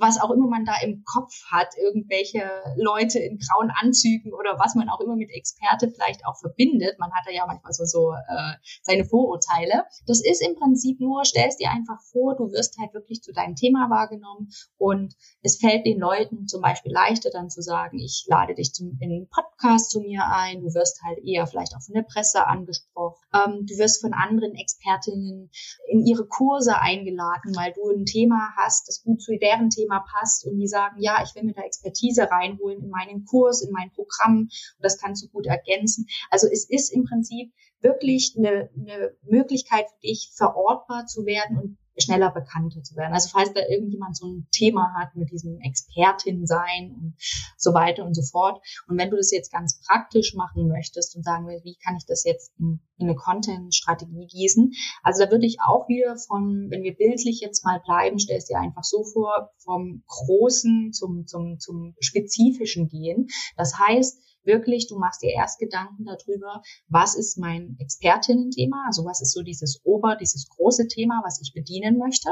was 0.00 0.20
auch 0.20 0.30
immer 0.30 0.48
man 0.48 0.64
da 0.64 0.74
im 0.82 1.04
Kopf 1.04 1.32
hat, 1.50 1.68
irgendwelche 1.76 2.48
Leute 2.76 3.18
in 3.18 3.38
grauen 3.38 3.70
Anzügen 3.70 4.32
oder 4.32 4.58
was 4.58 4.74
man 4.74 4.88
auch 4.88 5.00
immer 5.00 5.16
mit 5.16 5.30
Experte 5.30 5.90
vielleicht 5.90 6.26
auch 6.26 6.38
verbindet. 6.38 6.98
Man 6.98 7.12
hat 7.12 7.26
da 7.26 7.32
ja 7.32 7.46
manchmal 7.46 7.72
so, 7.72 7.84
so 7.84 8.12
äh, 8.12 8.54
seine 8.82 9.04
Vorurteile. 9.04 9.84
Das 10.06 10.24
ist 10.24 10.40
im 10.46 10.56
Prinzip 10.56 11.00
nur, 11.00 11.24
stellst 11.24 11.60
dir 11.60 11.70
einfach 11.70 12.00
vor, 12.12 12.36
du 12.36 12.50
wirst 12.52 12.78
halt 12.78 12.94
wirklich 12.94 13.22
zu 13.22 13.32
deinem 13.32 13.54
Thema 13.54 13.90
wahrgenommen 13.90 14.50
und 14.76 15.14
es 15.42 15.58
fällt 15.58 15.86
den 15.86 15.98
Leuten 15.98 16.46
zum 16.46 16.62
Beispiel 16.62 16.92
leichter 16.92 17.30
dann 17.30 17.50
zu 17.50 17.62
sagen, 17.62 17.98
ich 17.98 18.24
lade 18.28 18.54
dich 18.54 18.72
zum, 18.72 18.98
in 19.00 19.10
den 19.10 19.28
Podcast 19.28 19.90
zu 19.90 20.00
mir 20.00 20.24
ein, 20.30 20.60
du 20.60 20.74
wirst 20.74 21.02
halt 21.02 21.18
eher 21.24 21.46
vielleicht 21.46 21.74
auch 21.74 21.82
von 21.82 21.94
der 21.94 22.02
Presse 22.02 22.46
angesprochen, 22.46 23.22
ähm, 23.34 23.66
du 23.66 23.78
wirst 23.78 24.00
von 24.00 24.12
anderen 24.12 24.54
Expertinnen 24.54 25.50
in 25.88 26.06
ihre 26.06 26.26
Kurse 26.26 26.78
eingeladen, 26.80 27.54
weil 27.56 27.72
du 27.72 27.90
ein 27.90 28.04
Thema 28.04 28.52
hast, 28.56 28.88
das 28.88 29.02
gut 29.02 29.22
zu 29.22 29.36
deren 29.38 29.70
Thema 29.70 29.87
Thema 29.88 30.04
passt 30.12 30.46
und 30.46 30.58
die 30.58 30.68
sagen, 30.68 30.96
ja, 31.00 31.22
ich 31.22 31.34
will 31.34 31.44
mir 31.44 31.54
da 31.54 31.62
Expertise 31.62 32.30
reinholen 32.30 32.82
in 32.82 32.90
meinen 32.90 33.24
Kurs, 33.24 33.62
in 33.62 33.72
mein 33.72 33.90
Programm 33.92 34.38
und 34.40 34.50
das 34.80 34.98
kannst 34.98 35.24
du 35.24 35.28
gut 35.28 35.46
ergänzen. 35.46 36.06
Also 36.30 36.46
es 36.46 36.68
ist 36.68 36.92
im 36.92 37.04
Prinzip 37.04 37.52
wirklich 37.80 38.34
eine, 38.36 38.70
eine 38.76 39.16
Möglichkeit 39.22 39.86
für 39.88 40.00
dich, 40.00 40.32
verortbar 40.34 41.06
zu 41.06 41.24
werden 41.24 41.58
und 41.58 41.78
schneller 41.98 42.30
bekannter 42.30 42.82
zu 42.82 42.96
werden. 42.96 43.12
Also 43.12 43.30
falls 43.32 43.52
da 43.52 43.60
irgendjemand 43.68 44.16
so 44.16 44.26
ein 44.26 44.46
Thema 44.50 44.94
hat 44.98 45.14
mit 45.16 45.30
diesem 45.30 45.60
Expertin 45.60 46.46
sein 46.46 46.94
und 47.00 47.14
so 47.56 47.74
weiter 47.74 48.04
und 48.04 48.14
so 48.14 48.22
fort. 48.22 48.60
Und 48.88 48.98
wenn 48.98 49.10
du 49.10 49.16
das 49.16 49.30
jetzt 49.30 49.52
ganz 49.52 49.80
praktisch 49.86 50.34
machen 50.34 50.68
möchtest 50.68 51.16
und 51.16 51.24
sagen 51.24 51.46
willst, 51.46 51.64
wie 51.64 51.76
kann 51.84 51.96
ich 51.96 52.06
das 52.06 52.24
jetzt 52.24 52.52
in, 52.58 52.80
in 52.98 53.08
eine 53.08 53.16
Content-Strategie 53.16 54.26
gießen? 54.26 54.72
Also 55.02 55.24
da 55.24 55.30
würde 55.30 55.46
ich 55.46 55.58
auch 55.66 55.88
wieder 55.88 56.16
von, 56.16 56.70
wenn 56.70 56.82
wir 56.82 56.94
bildlich 56.94 57.40
jetzt 57.40 57.64
mal 57.64 57.80
bleiben, 57.80 58.18
stellst 58.18 58.50
dir 58.50 58.58
einfach 58.58 58.84
so 58.84 59.04
vor, 59.04 59.50
vom 59.58 60.02
Großen 60.06 60.92
zum, 60.92 61.26
zum, 61.26 61.58
zum 61.58 61.94
Spezifischen 62.00 62.88
gehen. 62.88 63.28
Das 63.56 63.78
heißt, 63.78 64.22
wirklich, 64.48 64.88
du 64.88 64.98
machst 64.98 65.22
dir 65.22 65.30
erst 65.30 65.60
Gedanken 65.60 66.04
darüber, 66.04 66.62
was 66.88 67.14
ist 67.14 67.38
mein 67.38 67.76
Expertinnen-Thema, 67.78 68.86
also 68.88 69.04
was 69.04 69.20
ist 69.20 69.32
so 69.32 69.42
dieses 69.42 69.80
Ober, 69.84 70.16
dieses 70.16 70.48
große 70.48 70.88
Thema, 70.88 71.22
was 71.24 71.40
ich 71.40 71.52
bedienen 71.54 71.98
möchte, 71.98 72.30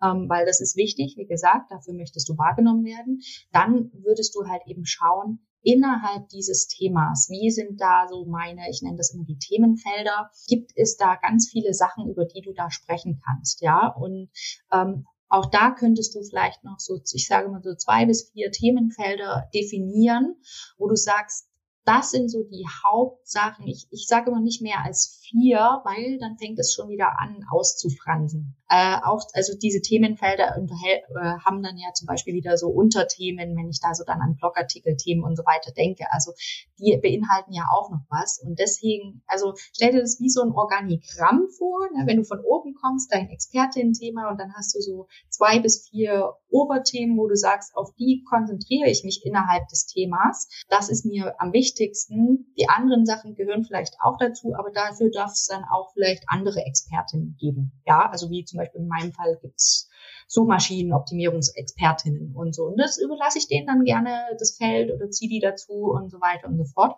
ähm, 0.00 0.28
weil 0.28 0.46
das 0.46 0.60
ist 0.60 0.76
wichtig, 0.76 1.16
wie 1.16 1.26
gesagt, 1.26 1.72
dafür 1.72 1.94
möchtest 1.94 2.28
du 2.28 2.38
wahrgenommen 2.38 2.84
werden. 2.84 3.20
Dann 3.50 3.90
würdest 4.04 4.36
du 4.36 4.46
halt 4.46 4.62
eben 4.66 4.86
schauen, 4.86 5.40
innerhalb 5.66 6.28
dieses 6.28 6.68
Themas, 6.68 7.28
wie 7.28 7.50
sind 7.50 7.80
da 7.80 8.06
so 8.08 8.24
meine, 8.24 8.70
ich 8.70 8.82
nenne 8.82 8.96
das 8.96 9.12
immer 9.12 9.24
die 9.24 9.38
Themenfelder, 9.38 10.30
gibt 10.46 10.70
es 10.76 10.96
da 10.96 11.16
ganz 11.16 11.50
viele 11.50 11.74
Sachen, 11.74 12.08
über 12.08 12.24
die 12.24 12.40
du 12.40 12.52
da 12.52 12.70
sprechen 12.70 13.20
kannst, 13.26 13.62
ja, 13.62 13.88
und 13.88 14.30
ähm, 14.72 15.06
auch 15.28 15.46
da 15.46 15.70
könntest 15.70 16.14
du 16.14 16.22
vielleicht 16.22 16.64
noch 16.64 16.78
so, 16.78 17.00
ich 17.12 17.26
sage 17.26 17.48
mal 17.48 17.62
so 17.62 17.74
zwei 17.74 18.06
bis 18.06 18.30
vier 18.30 18.50
Themenfelder 18.50 19.48
definieren, 19.54 20.36
wo 20.78 20.88
du 20.88 20.96
sagst, 20.96 21.48
das 21.84 22.10
sind 22.10 22.28
so 22.28 22.42
die 22.42 22.66
Hauptsachen. 22.84 23.66
Ich, 23.66 23.86
ich 23.90 24.06
sage 24.08 24.30
immer 24.30 24.40
nicht 24.40 24.60
mehr 24.60 24.84
als 24.84 25.20
vier, 25.22 25.80
weil 25.84 26.18
dann 26.18 26.36
fängt 26.36 26.58
es 26.58 26.74
schon 26.74 26.88
wieder 26.88 27.20
an 27.20 27.44
auszufransen. 27.48 28.56
Äh, 28.68 28.96
auch, 29.04 29.22
also 29.34 29.56
diese 29.56 29.80
Themenfelder 29.80 30.56
äh, 30.56 31.38
haben 31.44 31.62
dann 31.62 31.76
ja 31.76 31.92
zum 31.94 32.06
Beispiel 32.06 32.34
wieder 32.34 32.58
so 32.58 32.68
Unterthemen, 32.68 33.56
wenn 33.56 33.68
ich 33.68 33.80
da 33.80 33.94
so 33.94 34.02
dann 34.04 34.20
an 34.20 34.36
Blogartikelthemen 34.36 35.24
und 35.24 35.36
so 35.36 35.44
weiter 35.44 35.72
denke. 35.72 36.04
Also 36.10 36.32
die 36.78 36.98
beinhalten 37.00 37.52
ja 37.52 37.64
auch 37.72 37.90
noch 37.90 38.04
was. 38.10 38.40
Und 38.42 38.58
deswegen, 38.58 39.22
also 39.26 39.54
stell 39.72 39.92
dir 39.92 40.00
das 40.00 40.18
wie 40.20 40.30
so 40.30 40.42
ein 40.42 40.50
Organigramm 40.50 41.48
vor, 41.56 41.88
ne? 41.94 42.06
wenn 42.06 42.16
du 42.16 42.24
von 42.24 42.40
oben 42.40 42.74
kommst, 42.74 43.12
dein 43.12 43.30
Expertin-Thema 43.30 44.30
und 44.30 44.40
dann 44.40 44.52
hast 44.54 44.74
du 44.74 44.80
so 44.80 45.06
zwei 45.28 45.60
bis 45.60 45.88
vier 45.88 46.34
Oberthemen, 46.50 47.16
wo 47.18 47.28
du 47.28 47.36
sagst, 47.36 47.76
auf 47.76 47.94
die 47.94 48.24
konzentriere 48.28 48.90
ich 48.90 49.04
mich 49.04 49.24
innerhalb 49.24 49.68
des 49.68 49.86
Themas. 49.86 50.48
Das 50.68 50.88
ist 50.88 51.04
mir 51.04 51.40
am 51.40 51.52
wichtigsten. 51.52 52.52
Die 52.58 52.68
anderen 52.68 53.06
Sachen 53.06 53.34
gehören 53.34 53.64
vielleicht 53.64 53.94
auch 54.02 54.16
dazu, 54.18 54.54
aber 54.54 54.70
dafür 54.70 55.10
darf 55.10 55.32
es 55.32 55.46
dann 55.46 55.64
auch 55.72 55.92
vielleicht 55.92 56.24
andere 56.26 56.60
Expertinnen 56.60 57.36
geben. 57.38 57.72
Ja, 57.86 58.08
also 58.10 58.30
wie 58.30 58.44
zum 58.44 58.55
Beispiel 58.56 58.80
in 58.80 58.88
meinem 58.88 59.12
Fall 59.12 59.38
gibt's 59.40 59.88
Suchmaschinenoptimierungsexpertinnen 60.28 62.34
und 62.34 62.54
so. 62.54 62.64
Und 62.64 62.78
das 62.78 62.98
überlasse 62.98 63.38
ich 63.38 63.48
denen 63.48 63.66
dann 63.66 63.84
gerne 63.84 64.36
das 64.38 64.56
Feld 64.56 64.92
oder 64.92 65.10
ziehe 65.10 65.30
die 65.30 65.40
dazu 65.40 65.92
und 65.92 66.10
so 66.10 66.20
weiter 66.20 66.48
und 66.48 66.56
so 66.56 66.64
fort. 66.64 66.96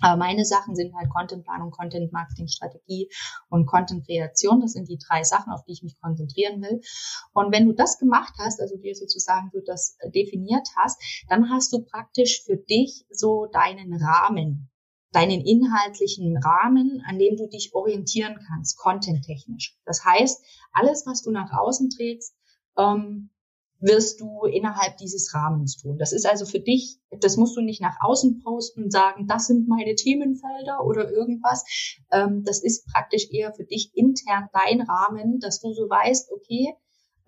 Aber 0.00 0.16
meine 0.16 0.44
Sachen 0.44 0.74
sind 0.74 0.94
halt 0.94 1.08
Contentplanung, 1.10 1.70
Content 1.70 2.12
Marketing 2.12 2.48
Strategie 2.48 3.08
und 3.48 3.66
Content 3.66 4.04
Kreation. 4.04 4.60
Das 4.60 4.72
sind 4.72 4.88
die 4.88 4.98
drei 4.98 5.22
Sachen, 5.22 5.52
auf 5.52 5.64
die 5.64 5.72
ich 5.72 5.82
mich 5.82 6.00
konzentrieren 6.00 6.60
will. 6.62 6.80
Und 7.32 7.52
wenn 7.52 7.66
du 7.66 7.72
das 7.72 7.98
gemacht 7.98 8.34
hast, 8.38 8.60
also 8.60 8.76
dir 8.76 8.96
sozusagen 8.96 9.50
du 9.52 9.60
das 9.64 9.96
definiert 10.12 10.68
hast, 10.76 11.00
dann 11.28 11.48
hast 11.50 11.72
du 11.72 11.84
praktisch 11.84 12.42
für 12.44 12.56
dich 12.56 13.06
so 13.08 13.46
deinen 13.46 13.94
Rahmen, 13.94 14.68
deinen 15.14 15.40
inhaltlichen 15.40 16.36
Rahmen, 16.36 17.02
an 17.06 17.18
dem 17.18 17.36
du 17.36 17.48
dich 17.48 17.74
orientieren 17.74 18.38
kannst, 18.46 18.76
contenttechnisch. 18.78 19.78
Das 19.84 20.04
heißt, 20.04 20.44
alles, 20.72 21.04
was 21.06 21.22
du 21.22 21.30
nach 21.30 21.52
außen 21.52 21.90
trägst, 21.90 22.34
ähm, 22.76 23.30
wirst 23.80 24.20
du 24.20 24.44
innerhalb 24.44 24.96
dieses 24.96 25.34
Rahmens 25.34 25.76
tun. 25.76 25.98
Das 25.98 26.12
ist 26.12 26.26
also 26.26 26.46
für 26.46 26.60
dich, 26.60 26.98
das 27.20 27.36
musst 27.36 27.56
du 27.56 27.60
nicht 27.60 27.82
nach 27.82 27.96
außen 28.00 28.42
posten 28.42 28.84
und 28.84 28.90
sagen, 28.90 29.26
das 29.26 29.46
sind 29.46 29.68
meine 29.68 29.94
Themenfelder 29.94 30.84
oder 30.84 31.10
irgendwas. 31.10 31.64
Ähm, 32.10 32.44
das 32.44 32.62
ist 32.62 32.86
praktisch 32.86 33.30
eher 33.30 33.52
für 33.52 33.64
dich 33.64 33.90
intern 33.94 34.48
dein 34.52 34.80
Rahmen, 34.80 35.38
dass 35.38 35.60
du 35.60 35.72
so 35.74 35.88
weißt, 35.88 36.32
okay, 36.32 36.74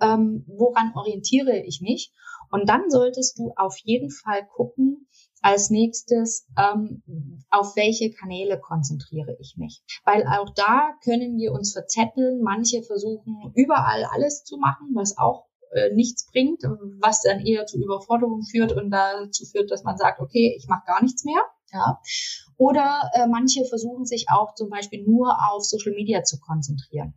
ähm, 0.01 0.45
woran 0.47 0.93
orientiere 0.95 1.59
ich 1.59 1.81
mich? 1.81 2.13
Und 2.51 2.69
dann 2.69 2.91
solltest 2.91 3.39
du 3.39 3.53
auf 3.57 3.77
jeden 3.79 4.11
Fall 4.11 4.47
gucken, 4.47 5.06
als 5.43 5.71
nächstes, 5.71 6.47
ähm, 6.59 7.03
auf 7.51 7.77
welche 7.77 8.11
Kanäle 8.11 8.59
konzentriere 8.59 9.37
ich 9.39 9.57
mich? 9.57 9.83
Weil 10.05 10.27
auch 10.27 10.51
da 10.55 10.93
können 11.05 11.37
wir 11.37 11.53
uns 11.53 11.73
verzetteln. 11.73 12.43
Manche 12.43 12.83
versuchen 12.83 13.53
überall 13.55 14.05
alles 14.13 14.45
zu 14.45 14.57
machen, 14.57 14.91
was 14.95 15.19
auch 15.19 15.47
äh, 15.73 15.93
nichts 15.95 16.27
bringt, 16.31 16.63
was 17.01 17.23
dann 17.23 17.41
eher 17.41 17.67
zu 17.67 17.79
Überforderung 17.79 18.43
führt 18.43 18.73
und 18.73 18.91
dazu 18.91 19.45
führt, 19.45 19.71
dass 19.71 19.85
man 19.85 19.97
sagt, 19.97 20.21
okay, 20.21 20.55
ich 20.59 20.67
mache 20.69 20.87
gar 20.87 21.03
nichts 21.03 21.25
mehr. 21.25 21.41
Ja. 21.73 22.01
Oder 22.57 23.11
äh, 23.15 23.27
manche 23.27 23.65
versuchen 23.65 24.07
sich 24.07 24.27
auch 24.31 24.55
zum 24.55 24.71
Beispiel 24.71 25.05
nur 25.05 25.37
auf 25.51 25.65
Social 25.65 25.93
Media 25.93 26.23
zu 26.23 26.39
konzentrieren. 26.41 27.15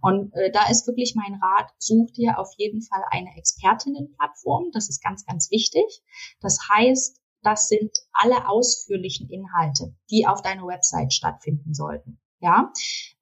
Und 0.00 0.34
äh, 0.34 0.50
da 0.50 0.68
ist 0.68 0.86
wirklich 0.86 1.14
mein 1.14 1.40
Rat, 1.40 1.70
such 1.78 2.10
dir 2.12 2.38
auf 2.38 2.50
jeden 2.56 2.82
Fall 2.82 3.02
eine 3.10 3.36
Expertinnenplattform. 3.36 4.70
Das 4.72 4.88
ist 4.88 5.02
ganz, 5.02 5.24
ganz 5.24 5.50
wichtig. 5.50 6.02
Das 6.40 6.58
heißt, 6.74 7.21
das 7.42 7.68
sind 7.68 7.90
alle 8.12 8.48
ausführlichen 8.48 9.28
Inhalte, 9.28 9.94
die 10.10 10.26
auf 10.26 10.42
deiner 10.42 10.66
Website 10.66 11.12
stattfinden 11.12 11.74
sollten. 11.74 12.18
Ja, 12.42 12.72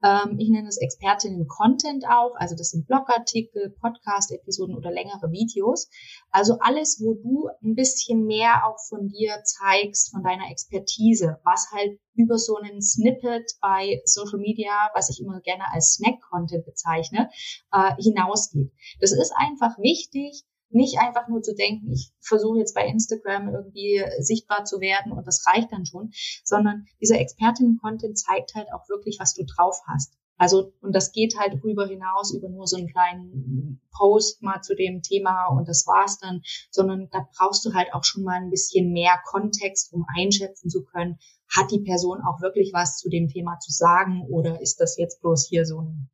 ähm, 0.02 0.38
ich 0.38 0.48
nenne 0.48 0.68
es 0.68 0.80
Expertinnen-Content 0.80 2.06
auch, 2.09 2.35
also 2.37 2.56
das 2.56 2.70
sind 2.70 2.87
Blogartikel, 2.87 3.76
Podcast-Episoden 3.78 4.74
oder 4.74 4.90
längere 4.90 5.30
Videos. 5.30 5.90
Also 6.30 6.56
alles, 6.61 7.02
wo 7.04 7.12
du 7.12 7.50
ein 7.62 7.74
bisschen 7.74 8.24
mehr 8.24 8.66
auch 8.66 8.78
von 8.88 9.09
dir 9.09 9.42
zeigst, 9.44 10.11
von 10.11 10.22
deiner 10.22 10.50
Expertise, 10.50 11.38
was 11.44 11.70
halt 11.70 12.00
über 12.14 12.38
so 12.38 12.56
einen 12.56 12.80
Snippet 12.80 13.44
bei 13.61 14.00
Social 14.06 14.38
Media, 14.38 14.88
was 14.94 15.11
ich 15.11 15.20
immer 15.20 15.40
gerne 15.42 15.64
als 15.70 15.96
Snack-Content 15.96 16.64
bezeichne, 16.64 17.28
äh, 17.72 17.94
hinausgeht. 18.02 18.72
Das 19.00 19.12
ist 19.12 19.35
einfach 19.37 19.76
wichtig, 19.76 20.44
nicht 20.70 20.98
einfach 20.98 21.28
nur 21.28 21.42
zu 21.42 21.54
denken, 21.54 21.92
ich 21.92 22.12
versuche 22.20 22.59
jetzt 22.59 22.74
bei 22.74 22.87
Instagram 22.87 23.48
irgendwie 23.48 24.02
sichtbar 24.18 24.64
zu 24.64 24.80
werden 24.80 25.12
und 25.12 25.26
das 25.26 25.44
reicht 25.46 25.72
dann 25.72 25.87
schon, 25.87 26.11
sondern 26.44 26.87
dieser 27.00 27.18
Expertinnen-Content 27.18 28.18
zeigt 28.18 28.54
halt 28.54 28.72
auch 28.72 28.88
wirklich, 28.88 29.18
was 29.20 29.35
du 29.35 29.44
drauf 29.44 29.76
hast. 29.87 30.14
Also, 30.40 30.72
und 30.80 30.94
das 30.94 31.12
geht 31.12 31.38
halt 31.38 31.62
rüber 31.62 31.87
hinaus 31.87 32.33
über 32.33 32.48
nur 32.48 32.66
so 32.66 32.78
einen 32.78 32.88
kleinen 32.88 33.83
Post 33.94 34.42
mal 34.42 34.62
zu 34.62 34.74
dem 34.74 35.02
Thema 35.02 35.48
und 35.48 35.68
das 35.68 35.87
war's 35.87 36.18
dann, 36.18 36.40
sondern 36.70 37.11
da 37.11 37.28
brauchst 37.37 37.62
du 37.66 37.74
halt 37.74 37.92
auch 37.92 38.04
schon 38.04 38.24
mal 38.24 38.40
ein 38.40 38.48
bisschen 38.48 38.90
mehr 38.90 39.20
Kontext, 39.26 39.92
um 39.92 40.06
einschätzen 40.16 40.70
zu 40.70 40.83
können, 40.83 41.18
hat 41.54 41.70
die 41.70 41.83
Person 41.83 42.22
auch 42.22 42.40
wirklich 42.40 42.72
was 42.72 42.96
zu 42.96 43.11
dem 43.11 43.28
Thema 43.28 43.59
zu 43.59 43.70
sagen 43.70 44.22
oder 44.30 44.62
ist 44.62 44.80
das 44.80 44.96
jetzt 44.96 45.20
bloß 45.20 45.46
hier 45.46 45.66
so 45.66 45.83
ein 45.83 46.09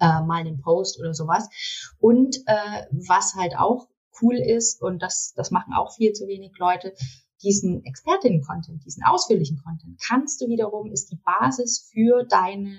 äh, 0.00 0.22
mal 0.22 0.40
einen 0.40 0.60
Post 0.60 0.98
oder 0.98 1.14
sowas. 1.14 1.48
Und 1.98 2.36
äh, 2.46 2.86
was 2.90 3.34
halt 3.34 3.56
auch 3.56 3.88
cool 4.22 4.36
ist, 4.36 4.82
und 4.82 5.00
das, 5.00 5.32
das 5.34 5.50
machen 5.50 5.74
auch 5.74 5.94
viel 5.94 6.12
zu 6.12 6.26
wenig 6.26 6.52
Leute, 6.58 6.94
diesen 7.42 7.84
Expertinnen-Content, 7.84 8.84
diesen 8.84 9.04
ausführlichen 9.04 9.60
Content, 9.62 10.00
kannst 10.06 10.40
du 10.40 10.48
wiederum, 10.48 10.90
ist 10.90 11.10
die 11.10 11.20
Basis 11.24 11.90
für 11.92 12.24
deine, 12.24 12.78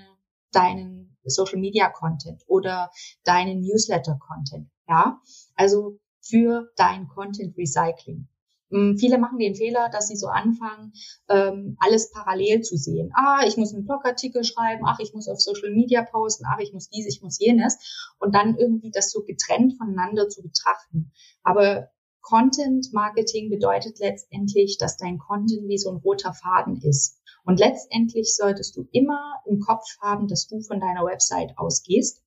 deinen 0.50 1.16
Social 1.24 1.58
Media 1.58 1.88
Content 1.88 2.42
oder 2.46 2.90
deinen 3.24 3.60
Newsletter 3.60 4.18
Content. 4.18 4.68
Ja, 4.88 5.20
also 5.54 5.98
für 6.20 6.70
dein 6.76 7.08
Content 7.08 7.56
Recycling. 7.56 8.16
Hm, 8.16 8.28
viele 8.70 9.18
machen 9.18 9.38
den 9.38 9.54
Fehler, 9.54 9.88
dass 9.90 10.08
sie 10.08 10.16
so 10.16 10.26
anfangen, 10.26 10.92
ähm, 11.28 11.76
alles 11.78 12.10
parallel 12.10 12.62
zu 12.62 12.76
sehen. 12.76 13.10
Ah, 13.14 13.44
ich 13.46 13.56
muss 13.56 13.72
einen 13.72 13.86
Blogartikel 13.86 14.44
schreiben, 14.44 14.82
ach, 14.86 14.98
ich 14.98 15.14
muss 15.14 15.28
auf 15.28 15.40
Social 15.40 15.70
Media 15.70 16.02
posten, 16.02 16.44
ach, 16.48 16.58
ich 16.58 16.72
muss 16.72 16.88
dies, 16.88 17.06
ich 17.06 17.22
muss 17.22 17.38
jenes. 17.38 18.14
Und 18.18 18.34
dann 18.34 18.56
irgendwie 18.56 18.90
das 18.90 19.10
so 19.10 19.22
getrennt 19.22 19.76
voneinander 19.78 20.28
zu 20.28 20.42
betrachten. 20.42 21.12
Aber 21.42 21.90
Content 22.22 22.92
Marketing 22.92 23.50
bedeutet 23.50 24.00
letztendlich, 24.00 24.78
dass 24.78 24.96
dein 24.96 25.18
Content 25.18 25.68
wie 25.68 25.78
so 25.78 25.90
ein 25.90 25.98
roter 25.98 26.34
Faden 26.34 26.80
ist. 26.82 27.20
Und 27.44 27.60
letztendlich 27.60 28.34
solltest 28.34 28.76
du 28.76 28.88
immer 28.90 29.36
im 29.46 29.60
Kopf 29.60 29.84
haben, 30.00 30.26
dass 30.26 30.48
du 30.48 30.60
von 30.60 30.80
deiner 30.80 31.04
Website 31.04 31.56
ausgehst 31.56 32.24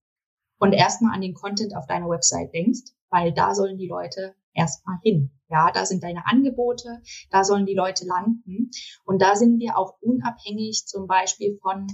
und 0.58 0.72
erstmal 0.72 1.14
an 1.14 1.22
den 1.22 1.34
Content 1.34 1.76
auf 1.76 1.86
deiner 1.86 2.08
Website 2.08 2.54
denkst, 2.54 2.94
weil 3.10 3.34
da 3.34 3.54
sollen 3.54 3.78
die 3.78 3.90
Leute 3.90 4.36
erstmal 4.54 5.00
hin. 5.04 5.32
Ja, 5.50 5.72
da 5.72 5.86
sind 5.86 6.04
deine 6.04 6.26
Angebote, 6.28 7.02
da 7.32 7.44
sollen 7.44 7.66
die 7.66 7.74
Leute 7.74 8.06
landen. 8.06 8.70
Und 9.04 9.22
da 9.22 9.36
sind 9.36 9.60
wir 9.60 9.78
auch 9.78 9.96
unabhängig 10.02 10.86
zum 10.86 11.08
Beispiel 11.08 11.58
von 11.62 11.88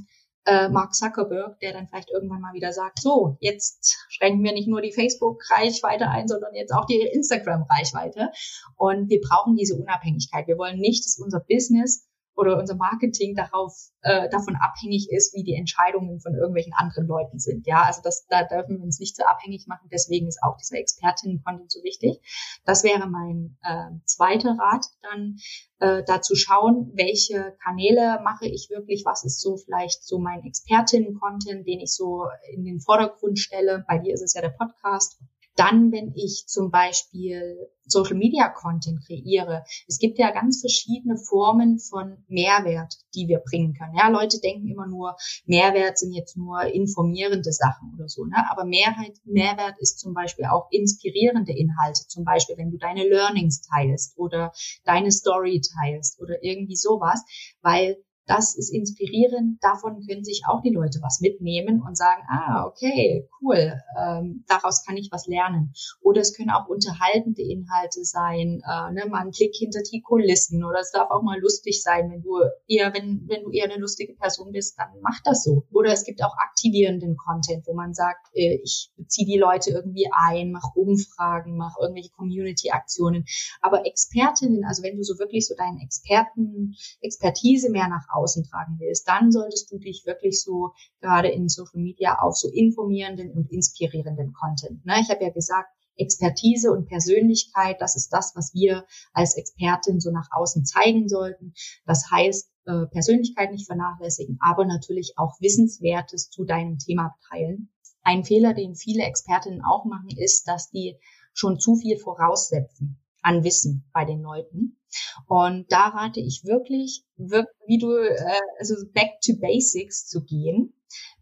äh, 0.45 0.69
Mark 0.69 0.93
Zuckerberg, 0.93 1.59
der 1.59 1.73
dann 1.73 1.87
vielleicht 1.87 2.11
irgendwann 2.11 2.41
mal 2.41 2.53
wieder 2.53 2.71
sagt, 2.71 2.99
so, 2.99 3.37
jetzt 3.39 3.97
schränken 4.09 4.43
wir 4.43 4.53
nicht 4.53 4.67
nur 4.67 4.81
die 4.81 4.91
Facebook-Reichweite 4.91 6.09
ein, 6.09 6.27
sondern 6.27 6.53
jetzt 6.53 6.73
auch 6.73 6.85
die 6.85 7.01
Instagram-Reichweite. 7.01 8.31
Und 8.75 9.09
wir 9.09 9.21
brauchen 9.21 9.55
diese 9.55 9.75
Unabhängigkeit. 9.75 10.47
Wir 10.47 10.57
wollen 10.57 10.79
nicht, 10.79 11.05
dass 11.05 11.17
unser 11.17 11.39
Business 11.39 12.07
oder 12.35 12.57
unser 12.57 12.75
Marketing 12.75 13.35
darauf 13.35 13.73
äh, 14.01 14.29
davon 14.29 14.55
abhängig 14.55 15.09
ist, 15.09 15.33
wie 15.33 15.43
die 15.43 15.55
Entscheidungen 15.55 16.19
von 16.19 16.33
irgendwelchen 16.35 16.73
anderen 16.73 17.07
Leuten 17.07 17.39
sind. 17.39 17.65
Ja, 17.65 17.83
also 17.83 18.01
das, 18.03 18.25
da 18.27 18.43
dürfen 18.43 18.77
wir 18.77 18.83
uns 18.83 18.99
nicht 18.99 19.15
so 19.15 19.23
abhängig 19.23 19.67
machen. 19.67 19.89
Deswegen 19.91 20.27
ist 20.27 20.43
auch 20.43 20.57
dieser 20.57 20.77
Expertinnen-Content 20.77 21.71
so 21.71 21.81
wichtig. 21.83 22.19
Das 22.65 22.83
wäre 22.83 23.07
mein 23.07 23.57
äh, 23.63 23.91
zweiter 24.05 24.57
Rat, 24.59 24.85
dann 25.01 25.37
äh, 25.79 26.03
dazu 26.05 26.35
schauen, 26.35 26.91
welche 26.93 27.55
Kanäle 27.63 28.19
mache 28.23 28.47
ich 28.47 28.69
wirklich, 28.69 29.03
was 29.05 29.23
ist 29.23 29.41
so 29.41 29.57
vielleicht 29.57 30.03
so 30.03 30.19
mein 30.19 30.43
Expertinnen-Content, 30.43 31.67
den 31.67 31.79
ich 31.79 31.93
so 31.93 32.25
in 32.53 32.65
den 32.65 32.79
Vordergrund 32.79 33.39
stelle. 33.39 33.85
Bei 33.87 33.97
dir 33.97 34.13
ist 34.13 34.21
es 34.21 34.33
ja 34.33 34.41
der 34.41 34.49
Podcast 34.49 35.19
dann, 35.55 35.91
wenn 35.91 36.13
ich 36.15 36.45
zum 36.47 36.69
Beispiel 36.69 37.69
Social 37.87 38.15
Media 38.15 38.49
Content 38.49 39.05
kreiere, 39.05 39.63
es 39.87 39.99
gibt 39.99 40.17
ja 40.17 40.31
ganz 40.31 40.59
verschiedene 40.59 41.17
Formen 41.17 41.79
von 41.79 42.17
Mehrwert, 42.27 42.95
die 43.13 43.27
wir 43.27 43.39
bringen 43.39 43.73
können. 43.73 43.95
Ja, 43.95 44.09
Leute 44.09 44.39
denken 44.39 44.67
immer 44.67 44.87
nur, 44.87 45.15
Mehrwert 45.45 45.97
sind 45.97 46.13
jetzt 46.13 46.35
nur 46.35 46.63
informierende 46.63 47.51
Sachen 47.51 47.93
oder 47.95 48.09
so, 48.09 48.25
ne? 48.25 48.37
Aber 48.49 48.65
Mehrheit, 48.65 49.17
Mehrwert 49.23 49.75
ist 49.79 49.99
zum 49.99 50.13
Beispiel 50.13 50.45
auch 50.45 50.67
inspirierende 50.71 51.53
Inhalte. 51.55 52.07
Zum 52.07 52.25
Beispiel, 52.25 52.57
wenn 52.57 52.71
du 52.71 52.77
deine 52.77 53.07
Learnings 53.07 53.61
teilst 53.61 54.17
oder 54.17 54.51
deine 54.83 55.11
Story 55.11 55.61
teilst 55.61 56.19
oder 56.19 56.43
irgendwie 56.43 56.75
sowas, 56.75 57.23
weil 57.61 57.97
das 58.27 58.55
ist 58.55 58.73
inspirierend, 58.73 59.63
davon 59.63 60.05
können 60.07 60.23
sich 60.23 60.43
auch 60.47 60.61
die 60.61 60.73
Leute 60.73 60.99
was 61.01 61.21
mitnehmen 61.21 61.81
und 61.81 61.95
sagen, 61.95 62.23
ah, 62.29 62.65
okay, 62.65 63.29
cool, 63.41 63.73
ähm, 63.99 64.43
daraus 64.47 64.83
kann 64.83 64.97
ich 64.97 65.09
was 65.11 65.27
lernen. 65.27 65.73
Oder 66.01 66.21
es 66.21 66.35
können 66.35 66.49
auch 66.49 66.67
unterhaltende 66.67 67.43
Inhalte 67.43 68.03
sein, 68.03 68.61
äh, 68.65 68.93
ne, 68.93 69.05
mal 69.09 69.21
ein 69.21 69.31
Blick 69.31 69.53
hinter 69.55 69.81
die 69.81 70.01
Kulissen 70.01 70.63
oder 70.63 70.79
es 70.79 70.91
darf 70.91 71.11
auch 71.11 71.21
mal 71.21 71.39
lustig 71.39 71.83
sein, 71.83 72.09
wenn 72.11 72.21
du 72.21 72.39
eher, 72.67 72.93
wenn, 72.93 73.27
wenn 73.27 73.43
du 73.43 73.51
eher 73.51 73.65
eine 73.65 73.77
lustige 73.77 74.13
Person 74.13 74.51
bist, 74.51 74.77
dann 74.79 74.89
mach 75.01 75.21
das 75.23 75.43
so. 75.43 75.63
Oder 75.71 75.91
es 75.91 76.03
gibt 76.03 76.23
auch 76.23 76.35
aktivierenden 76.37 77.17
Content, 77.17 77.67
wo 77.67 77.73
man 77.73 77.93
sagt, 77.93 78.27
äh, 78.33 78.59
ich 78.63 78.89
beziehe 78.97 79.27
die 79.27 79.37
Leute 79.37 79.71
irgendwie 79.71 80.07
ein, 80.11 80.51
mach 80.51 80.75
Umfragen, 80.75 81.57
mach 81.57 81.77
irgendwelche 81.79 82.11
Community-Aktionen. 82.11 83.25
Aber 83.61 83.85
Expertinnen, 83.85 84.65
also 84.65 84.81
wenn 84.81 84.97
du 84.97 85.03
so 85.03 85.19
wirklich 85.19 85.47
so 85.47 85.55
deinen 85.55 85.79
Experten, 85.79 86.75
Expertise 87.01 87.69
mehr 87.69 87.87
nach 87.87 88.07
außen 88.15 88.43
tragen 88.45 88.77
willst, 88.79 89.07
dann 89.07 89.31
solltest 89.31 89.71
du 89.71 89.77
dich 89.77 90.03
wirklich 90.05 90.41
so 90.41 90.71
gerade 91.01 91.29
in 91.29 91.49
Social 91.49 91.81
Media 91.81 92.19
auf 92.19 92.35
so 92.37 92.49
informierenden 92.49 93.31
und 93.31 93.51
inspirierenden 93.51 94.33
Content. 94.33 94.85
Ne? 94.85 94.95
Ich 95.01 95.09
habe 95.09 95.23
ja 95.23 95.29
gesagt, 95.29 95.69
Expertise 95.97 96.71
und 96.71 96.87
Persönlichkeit, 96.87 97.79
das 97.79 97.95
ist 97.95 98.09
das, 98.09 98.33
was 98.35 98.53
wir 98.53 98.85
als 99.13 99.37
Expertin 99.37 99.99
so 99.99 100.11
nach 100.11 100.27
außen 100.31 100.65
zeigen 100.65 101.07
sollten. 101.07 101.53
Das 101.85 102.09
heißt, 102.11 102.51
äh, 102.65 102.85
Persönlichkeit 102.87 103.51
nicht 103.51 103.65
vernachlässigen, 103.65 104.37
aber 104.41 104.65
natürlich 104.65 105.13
auch 105.17 105.39
Wissenswertes 105.39 106.29
zu 106.29 106.43
deinem 106.43 106.79
Thema 106.79 107.15
teilen. 107.29 107.69
Ein 108.01 108.23
Fehler, 108.23 108.53
den 108.53 108.75
viele 108.75 109.03
Expertinnen 109.03 109.63
auch 109.63 109.85
machen, 109.85 110.09
ist, 110.17 110.47
dass 110.47 110.69
die 110.69 110.99
schon 111.33 111.59
zu 111.59 111.75
viel 111.75 111.97
voraussetzen 111.97 112.99
an 113.25 113.43
Wissen 113.43 113.89
bei 113.91 114.05
den 114.05 114.21
Leuten. 114.21 114.79
Und 115.27 115.65
da 115.69 115.87
rate 115.87 116.19
ich 116.19 116.43
wirklich, 116.45 117.03
wie 117.17 117.77
du, 117.79 117.91
äh, 117.91 118.39
also 118.59 118.75
back 118.93 119.19
to 119.25 119.33
basics 119.39 120.07
zu 120.07 120.23
gehen 120.23 120.73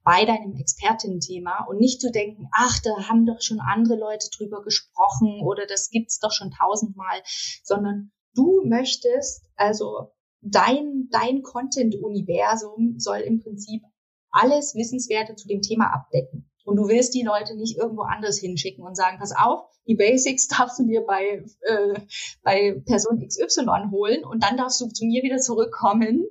bei 0.03 0.25
deinem 0.25 0.53
Expertin-Thema 0.55 1.65
und 1.69 1.79
nicht 1.79 2.01
zu 2.01 2.11
denken, 2.11 2.49
ach, 2.53 2.79
da 2.83 3.07
haben 3.07 3.25
doch 3.25 3.41
schon 3.41 3.61
andere 3.61 3.95
Leute 3.95 4.27
drüber 4.35 4.61
gesprochen 4.61 5.41
oder 5.43 5.65
das 5.65 5.89
gibt's 5.89 6.19
doch 6.19 6.31
schon 6.31 6.51
tausendmal, 6.51 7.21
sondern 7.63 8.11
du 8.35 8.63
möchtest, 8.65 9.45
also 9.55 10.11
dein, 10.41 11.07
dein 11.09 11.41
Content-Universum 11.41 12.99
soll 12.99 13.19
im 13.19 13.41
Prinzip 13.41 13.81
alles 14.29 14.75
Wissenswerte 14.75 15.35
zu 15.35 15.47
dem 15.47 15.61
Thema 15.61 15.93
abdecken. 15.93 16.51
Und 16.63 16.77
du 16.77 16.87
willst 16.87 17.13
die 17.13 17.23
Leute 17.23 17.55
nicht 17.55 17.77
irgendwo 17.77 18.03
anders 18.03 18.37
hinschicken 18.37 18.83
und 18.83 18.95
sagen, 18.95 19.17
pass 19.19 19.33
auf, 19.35 19.65
die 19.87 19.95
Basics 19.95 20.47
darfst 20.57 20.79
du 20.79 20.85
dir 20.85 21.01
bei, 21.05 21.43
äh, 21.61 21.99
bei 22.43 22.81
Person 22.85 23.25
XY 23.25 23.89
holen 23.91 24.23
und 24.23 24.43
dann 24.43 24.57
darfst 24.57 24.79
du 24.81 24.87
zu 24.87 25.05
mir 25.05 25.23
wieder 25.23 25.37
zurückkommen, 25.37 26.25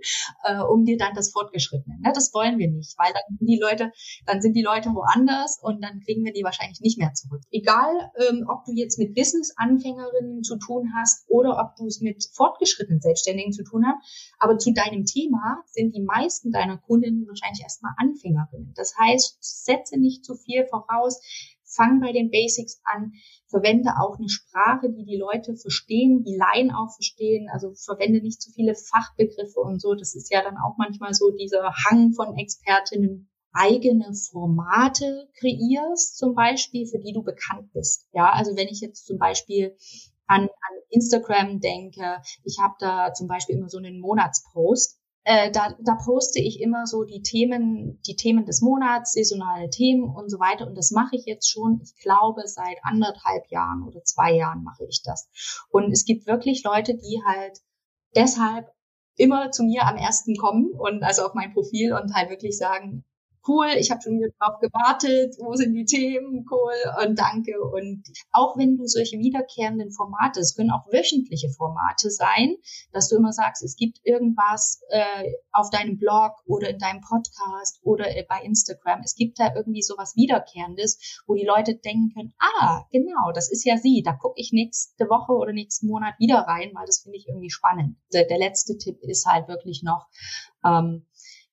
äh, 0.44 0.58
um 0.60 0.84
dir 0.84 0.96
dann 0.96 1.14
das 1.14 1.30
Fortgeschrittene. 1.30 1.98
Ne? 2.00 2.12
Das 2.14 2.32
wollen 2.34 2.58
wir 2.58 2.70
nicht, 2.70 2.96
weil 2.98 3.12
dann 3.12 3.38
sind 3.38 3.46
die 3.46 3.58
Leute, 3.60 3.92
dann 4.26 4.42
sind 4.42 4.54
die 4.54 4.62
Leute 4.62 4.90
woanders 4.90 5.58
und 5.60 5.82
dann 5.82 6.00
kriegen 6.00 6.24
wir 6.24 6.32
die 6.32 6.44
wahrscheinlich 6.44 6.80
nicht 6.80 6.98
mehr 6.98 7.12
zurück. 7.14 7.42
Egal, 7.50 8.10
ähm, 8.28 8.46
ob 8.48 8.64
du 8.64 8.72
jetzt 8.72 8.98
mit 8.98 9.14
Business-Anfängerinnen 9.14 10.42
zu 10.42 10.56
tun 10.56 10.92
hast 10.96 11.24
oder 11.28 11.58
ob 11.58 11.76
du 11.76 11.86
es 11.86 12.00
mit 12.00 12.24
fortgeschrittenen 12.32 13.00
Selbstständigen 13.00 13.52
zu 13.52 13.64
tun 13.64 13.84
hast, 13.86 14.32
aber 14.38 14.58
zu 14.58 14.72
deinem 14.72 15.04
Thema 15.04 15.62
sind 15.66 15.94
die 15.94 16.02
meisten 16.02 16.52
deiner 16.52 16.78
Kundinnen 16.78 17.26
wahrscheinlich 17.28 17.62
erstmal 17.62 17.92
Anfängerinnen. 17.96 18.72
Das 18.74 18.94
heißt, 18.98 19.38
setze 19.40 19.98
nicht 19.98 20.21
zu 20.22 20.34
viel 20.34 20.66
voraus, 20.66 21.20
fang 21.64 22.00
bei 22.00 22.12
den 22.12 22.30
Basics 22.30 22.80
an, 22.84 23.12
verwende 23.48 23.90
auch 24.00 24.18
eine 24.18 24.28
Sprache, 24.28 24.90
die 24.90 25.04
die 25.04 25.16
Leute 25.16 25.56
verstehen, 25.56 26.22
die 26.24 26.36
Laien 26.36 26.70
auch 26.70 26.92
verstehen, 26.94 27.48
also 27.52 27.72
verwende 27.74 28.20
nicht 28.20 28.40
zu 28.42 28.50
viele 28.52 28.74
Fachbegriffe 28.74 29.60
und 29.60 29.80
so. 29.80 29.94
Das 29.94 30.14
ist 30.14 30.30
ja 30.32 30.42
dann 30.42 30.56
auch 30.56 30.76
manchmal 30.78 31.14
so 31.14 31.30
dieser 31.30 31.72
Hang 31.84 32.12
von 32.12 32.36
Expertinnen, 32.36 33.30
eigene 33.52 34.14
Formate 34.14 35.28
kreierst, 35.38 36.16
zum 36.16 36.34
Beispiel, 36.34 36.86
für 36.86 36.98
die 36.98 37.12
du 37.12 37.22
bekannt 37.22 37.72
bist. 37.72 38.08
Ja, 38.12 38.32
also 38.32 38.56
wenn 38.56 38.68
ich 38.68 38.80
jetzt 38.80 39.06
zum 39.06 39.18
Beispiel 39.18 39.76
an, 40.26 40.42
an 40.42 40.78
Instagram 40.88 41.60
denke, 41.60 42.22
ich 42.44 42.58
habe 42.62 42.74
da 42.78 43.12
zum 43.12 43.28
Beispiel 43.28 43.56
immer 43.56 43.68
so 43.68 43.78
einen 43.78 44.00
Monatspost, 44.00 44.98
äh, 45.24 45.50
da, 45.52 45.74
da 45.80 45.94
poste 45.94 46.40
ich 46.40 46.60
immer 46.60 46.86
so 46.86 47.04
die 47.04 47.22
Themen, 47.22 48.00
die 48.06 48.16
Themen 48.16 48.44
des 48.44 48.60
Monats, 48.60 49.12
saisonale 49.12 49.70
Themen 49.70 50.04
und 50.04 50.30
so 50.30 50.40
weiter. 50.40 50.66
Und 50.66 50.76
das 50.76 50.90
mache 50.90 51.16
ich 51.16 51.26
jetzt 51.26 51.48
schon, 51.48 51.80
ich 51.82 51.94
glaube, 51.96 52.42
seit 52.46 52.78
anderthalb 52.82 53.46
Jahren 53.48 53.84
oder 53.84 54.02
zwei 54.02 54.32
Jahren 54.32 54.64
mache 54.64 54.84
ich 54.88 55.02
das. 55.04 55.28
Und 55.70 55.92
es 55.92 56.04
gibt 56.04 56.26
wirklich 56.26 56.64
Leute, 56.64 56.94
die 56.94 57.22
halt 57.24 57.58
deshalb 58.16 58.72
immer 59.16 59.50
zu 59.50 59.62
mir 59.62 59.86
am 59.86 59.96
ersten 59.96 60.36
kommen 60.36 60.72
und 60.72 61.02
also 61.04 61.22
auf 61.22 61.34
mein 61.34 61.52
Profil 61.52 61.92
und 61.92 62.14
halt 62.14 62.30
wirklich 62.30 62.56
sagen, 62.56 63.04
cool, 63.46 63.68
ich 63.78 63.90
habe 63.90 64.00
schon 64.02 64.18
wieder 64.18 64.28
drauf 64.38 64.60
gewartet, 64.60 65.36
wo 65.38 65.54
sind 65.54 65.74
die 65.74 65.84
Themen, 65.84 66.46
cool 66.50 66.74
und 67.04 67.18
danke. 67.18 67.60
Und 67.60 68.04
auch 68.30 68.56
wenn 68.56 68.76
du 68.76 68.86
solche 68.86 69.18
wiederkehrenden 69.18 69.90
Formate, 69.90 70.40
es 70.40 70.54
können 70.54 70.70
auch 70.70 70.86
wöchentliche 70.92 71.50
Formate 71.50 72.10
sein, 72.10 72.56
dass 72.92 73.08
du 73.08 73.16
immer 73.16 73.32
sagst, 73.32 73.62
es 73.62 73.76
gibt 73.76 74.00
irgendwas 74.04 74.82
äh, 74.90 75.32
auf 75.52 75.70
deinem 75.70 75.98
Blog 75.98 76.32
oder 76.46 76.70
in 76.70 76.78
deinem 76.78 77.00
Podcast 77.00 77.80
oder 77.82 78.16
äh, 78.16 78.24
bei 78.28 78.42
Instagram, 78.42 79.00
es 79.04 79.14
gibt 79.14 79.38
da 79.38 79.54
irgendwie 79.54 79.82
sowas 79.82 80.14
Wiederkehrendes, 80.16 81.22
wo 81.26 81.34
die 81.34 81.46
Leute 81.46 81.74
denken 81.74 82.12
können, 82.14 82.34
ah, 82.38 82.84
genau, 82.92 83.32
das 83.34 83.50
ist 83.50 83.64
ja 83.64 83.76
sie, 83.76 84.02
da 84.04 84.12
gucke 84.12 84.40
ich 84.40 84.52
nächste 84.52 85.08
Woche 85.08 85.32
oder 85.32 85.52
nächsten 85.52 85.88
Monat 85.88 86.14
wieder 86.18 86.38
rein, 86.38 86.70
weil 86.74 86.86
das 86.86 87.00
finde 87.00 87.18
ich 87.18 87.28
irgendwie 87.28 87.50
spannend. 87.50 87.96
Der, 88.12 88.24
der 88.26 88.38
letzte 88.38 88.78
Tipp 88.78 88.98
ist 89.02 89.26
halt 89.26 89.48
wirklich 89.48 89.82
noch, 89.82 90.06
ähm, 90.64 91.06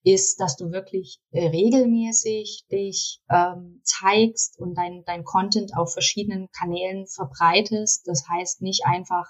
ist, 0.03 0.39
dass 0.39 0.55
du 0.55 0.71
wirklich 0.71 1.19
äh, 1.31 1.47
regelmäßig 1.47 2.65
dich 2.71 3.21
ähm, 3.29 3.81
zeigst 3.83 4.57
und 4.59 4.75
dein, 4.75 5.03
dein 5.05 5.23
Content 5.23 5.75
auf 5.75 5.93
verschiedenen 5.93 6.49
Kanälen 6.51 7.05
verbreitest. 7.07 8.07
Das 8.07 8.23
heißt 8.29 8.61
nicht 8.61 8.85
einfach, 8.85 9.25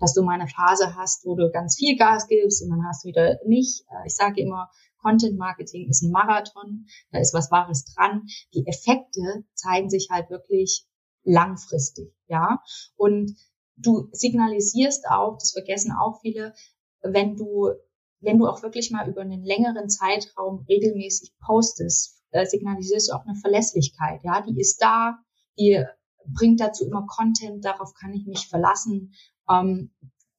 dass 0.00 0.14
du 0.14 0.22
mal 0.22 0.40
eine 0.40 0.48
Phase 0.48 0.94
hast, 0.96 1.26
wo 1.26 1.34
du 1.34 1.50
ganz 1.50 1.76
viel 1.76 1.96
Gas 1.96 2.28
gibst 2.28 2.62
und 2.62 2.70
dann 2.70 2.86
hast 2.86 3.04
du 3.04 3.08
wieder 3.08 3.38
nicht. 3.44 3.84
Äh, 3.90 4.06
ich 4.06 4.14
sage 4.14 4.40
immer, 4.40 4.70
Content 5.02 5.38
Marketing 5.38 5.88
ist 5.88 6.02
ein 6.02 6.10
Marathon, 6.10 6.86
da 7.12 7.20
ist 7.20 7.34
was 7.34 7.50
Wahres 7.50 7.84
dran. 7.84 8.26
Die 8.54 8.66
Effekte 8.66 9.44
zeigen 9.54 9.90
sich 9.90 10.08
halt 10.10 10.30
wirklich 10.30 10.86
langfristig, 11.22 12.12
ja. 12.26 12.62
Und 12.96 13.36
du 13.76 14.08
signalisierst 14.12 15.06
auch, 15.08 15.36
das 15.38 15.52
vergessen 15.52 15.92
auch 15.92 16.20
viele, 16.22 16.54
wenn 17.02 17.36
du 17.36 17.72
wenn 18.20 18.38
du 18.38 18.46
auch 18.46 18.62
wirklich 18.62 18.90
mal 18.90 19.08
über 19.08 19.22
einen 19.22 19.44
längeren 19.44 19.88
Zeitraum 19.88 20.64
regelmäßig 20.68 21.32
postest, 21.44 22.22
äh, 22.30 22.46
signalisierst 22.46 23.10
du 23.10 23.14
auch 23.14 23.24
eine 23.24 23.36
Verlässlichkeit. 23.36 24.20
Ja, 24.24 24.42
die 24.42 24.58
ist 24.58 24.78
da, 24.82 25.18
die 25.58 25.84
bringt 26.34 26.60
dazu 26.60 26.84
immer 26.84 27.06
Content, 27.06 27.64
darauf 27.64 27.94
kann 27.94 28.12
ich 28.12 28.26
mich 28.26 28.48
verlassen. 28.48 29.12
Ähm, 29.48 29.90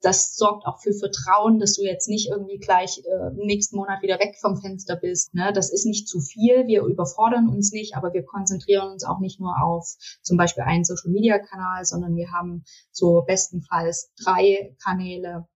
das 0.01 0.35
sorgt 0.35 0.65
auch 0.65 0.79
für 0.79 0.93
Vertrauen, 0.93 1.59
dass 1.59 1.75
du 1.75 1.83
jetzt 1.83 2.07
nicht 2.07 2.29
irgendwie 2.29 2.59
gleich 2.59 2.99
äh, 2.99 3.31
nächsten 3.33 3.77
Monat 3.77 4.03
wieder 4.03 4.19
weg 4.19 4.37
vom 4.39 4.55
Fenster 4.55 4.95
bist. 4.95 5.33
Ne? 5.33 5.51
Das 5.53 5.71
ist 5.71 5.85
nicht 5.85 6.07
zu 6.07 6.19
viel. 6.19 6.67
Wir 6.67 6.83
überfordern 6.83 7.49
uns 7.49 7.71
nicht, 7.71 7.95
aber 7.95 8.13
wir 8.13 8.23
konzentrieren 8.23 8.91
uns 8.91 9.03
auch 9.03 9.19
nicht 9.19 9.39
nur 9.39 9.55
auf 9.61 9.95
zum 10.21 10.37
Beispiel 10.37 10.63
einen 10.63 10.83
Social 10.83 11.11
Media 11.11 11.39
Kanal, 11.39 11.83
sondern 11.83 12.15
wir 12.15 12.31
haben 12.31 12.63
so 12.91 13.23
bestenfalls 13.25 14.11
drei 14.23 14.75
Kanäle, 14.83 15.47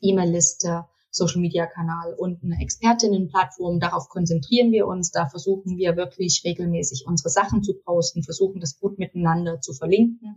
E-Mail-Liste, 0.00 0.84
Social-Media-Kanal 1.12 2.14
und 2.14 2.42
eine 2.42 2.60
Expertinnenplattform. 2.60 3.78
Darauf 3.78 4.08
konzentrieren 4.08 4.72
wir 4.72 4.86
uns. 4.86 5.10
Da 5.10 5.28
versuchen 5.28 5.76
wir 5.76 5.96
wirklich 5.96 6.42
regelmäßig 6.44 7.04
unsere 7.06 7.28
Sachen 7.28 7.62
zu 7.62 7.74
posten, 7.74 8.22
versuchen 8.22 8.60
das 8.60 8.80
gut 8.80 8.98
miteinander 8.98 9.60
zu 9.60 9.74
verlinken. 9.74 10.36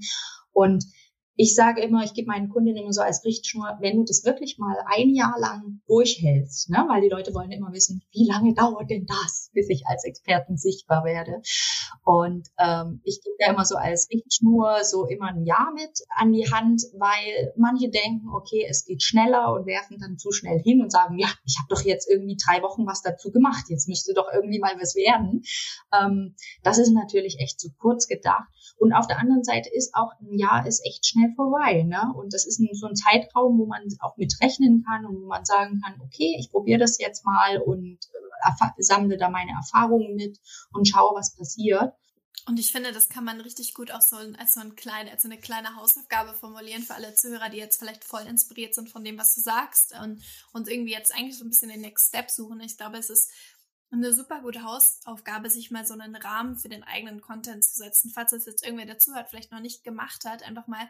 Und 0.51 0.85
ich 1.37 1.53
sage 1.53 1.81
immer, 1.81 2.03
ich 2.03 2.13
gebe 2.13 2.27
meinen 2.27 2.49
Kundinnen 2.49 2.83
immer 2.83 2.93
so 2.93 3.01
als 3.01 3.25
Richtschnur, 3.25 3.77
wenn 3.81 3.97
du 3.97 4.03
das 4.05 4.23
wirklich 4.23 4.57
mal 4.57 4.77
ein 4.95 5.13
Jahr 5.13 5.35
lang 5.39 5.81
durchhältst, 5.87 6.69
ne, 6.69 6.85
weil 6.87 7.01
die 7.01 7.09
Leute 7.09 7.33
wollen 7.33 7.51
immer 7.51 7.73
wissen, 7.73 8.01
wie 8.11 8.25
lange 8.25 8.53
dauert 8.53 8.89
denn 8.89 9.05
das, 9.05 9.51
bis 9.53 9.69
ich 9.69 9.85
als 9.85 10.05
Expertin 10.05 10.57
sichtbar 10.57 11.03
werde. 11.03 11.41
Und 12.03 12.47
ähm, 12.57 13.01
ich 13.03 13.21
gebe 13.21 13.35
da 13.39 13.51
immer 13.51 13.65
so 13.65 13.75
als 13.75 14.09
Richtschnur 14.09 14.83
so 14.83 15.05
immer 15.05 15.27
ein 15.27 15.43
Jahr 15.43 15.71
mit 15.73 15.99
an 16.15 16.31
die 16.31 16.49
Hand, 16.51 16.83
weil 16.97 17.53
manche 17.57 17.89
denken, 17.89 18.29
okay, 18.33 18.65
es 18.69 18.85
geht 18.85 19.03
schneller 19.03 19.53
und 19.53 19.65
werfen 19.65 19.97
dann 19.99 20.17
zu 20.17 20.31
schnell 20.31 20.59
hin 20.59 20.81
und 20.81 20.91
sagen, 20.91 21.17
ja, 21.17 21.27
ich 21.45 21.57
habe 21.57 21.67
doch 21.69 21.81
jetzt 21.81 22.09
irgendwie 22.09 22.37
drei 22.37 22.61
Wochen 22.61 22.85
was 22.85 23.01
dazu 23.01 23.31
gemacht, 23.31 23.65
jetzt 23.69 23.89
müsste 23.89 24.13
doch 24.13 24.27
irgendwie 24.33 24.59
mal 24.59 24.75
was 24.79 24.95
werden. 24.95 25.43
Ähm, 25.93 26.35
das 26.63 26.77
ist 26.77 26.91
natürlich 26.91 27.39
echt 27.39 27.59
zu 27.59 27.69
kurz 27.77 28.07
gedacht. 28.07 28.47
Und 28.77 28.93
auf 28.93 29.07
der 29.07 29.19
anderen 29.19 29.43
Seite 29.43 29.69
ist 29.73 29.93
auch 29.95 30.11
ein 30.21 30.37
Jahr 30.37 30.65
ist 30.65 30.85
echt 30.85 31.05
schnell 31.05 31.24
vorbei. 31.35 31.83
Ne? 31.83 32.13
Und 32.15 32.33
das 32.33 32.45
ist 32.45 32.59
ein, 32.59 32.69
so 32.73 32.87
ein 32.87 32.95
Zeitraum, 32.95 33.57
wo 33.57 33.65
man 33.65 33.83
auch 33.99 34.17
mit 34.17 34.33
rechnen 34.41 34.83
kann 34.83 35.05
und 35.05 35.21
wo 35.21 35.27
man 35.27 35.45
sagen 35.45 35.81
kann, 35.83 35.99
okay, 36.01 36.35
ich 36.39 36.51
probiere 36.51 36.79
das 36.79 36.99
jetzt 36.99 37.25
mal 37.25 37.59
und 37.59 37.97
äh, 38.43 38.69
sammle 38.77 39.17
da 39.17 39.29
meine 39.29 39.51
Erfahrungen 39.51 40.15
mit 40.15 40.39
und 40.73 40.87
schaue, 40.87 41.15
was 41.15 41.35
passiert. 41.35 41.93
Und 42.47 42.59
ich 42.59 42.71
finde, 42.71 42.91
das 42.91 43.09
kann 43.09 43.23
man 43.23 43.41
richtig 43.41 43.73
gut 43.73 43.89
auch 43.91 44.01
so 44.01 44.17
als 44.17 44.53
so, 44.53 44.59
ein 44.59 44.75
klein, 44.75 45.09
als 45.09 45.23
so 45.23 45.27
eine 45.27 45.39
kleine 45.39 45.75
Hausaufgabe 45.75 46.35
formulieren 46.35 46.83
für 46.83 46.93
alle 46.93 47.15
Zuhörer, 47.15 47.49
die 47.49 47.57
jetzt 47.57 47.77
vielleicht 47.77 48.03
voll 48.03 48.21
inspiriert 48.27 48.75
sind 48.75 48.89
von 48.89 49.03
dem, 49.03 49.17
was 49.17 49.33
du 49.33 49.41
sagst 49.41 49.95
und, 49.99 50.21
und 50.53 50.67
irgendwie 50.67 50.91
jetzt 50.91 51.13
eigentlich 51.15 51.39
so 51.39 51.43
ein 51.43 51.49
bisschen 51.49 51.69
den 51.69 51.81
Next 51.81 52.09
Step 52.09 52.29
suchen. 52.29 52.59
Ich 52.59 52.77
glaube, 52.77 52.97
es 52.97 53.09
ist 53.09 53.31
eine 53.91 54.13
super 54.13 54.41
gute 54.41 54.63
Hausaufgabe, 54.63 55.49
sich 55.49 55.71
mal 55.71 55.85
so 55.85 55.93
einen 55.93 56.15
Rahmen 56.15 56.57
für 56.57 56.69
den 56.69 56.83
eigenen 56.83 57.21
Content 57.21 57.63
zu 57.63 57.77
setzen. 57.77 58.11
Falls 58.13 58.31
das 58.31 58.45
jetzt 58.45 58.65
irgendwer 58.65 58.85
dazu 58.85 59.13
hat, 59.13 59.29
vielleicht 59.29 59.51
noch 59.51 59.59
nicht 59.59 59.83
gemacht 59.83 60.25
hat, 60.25 60.43
einfach 60.43 60.67
mal 60.67 60.89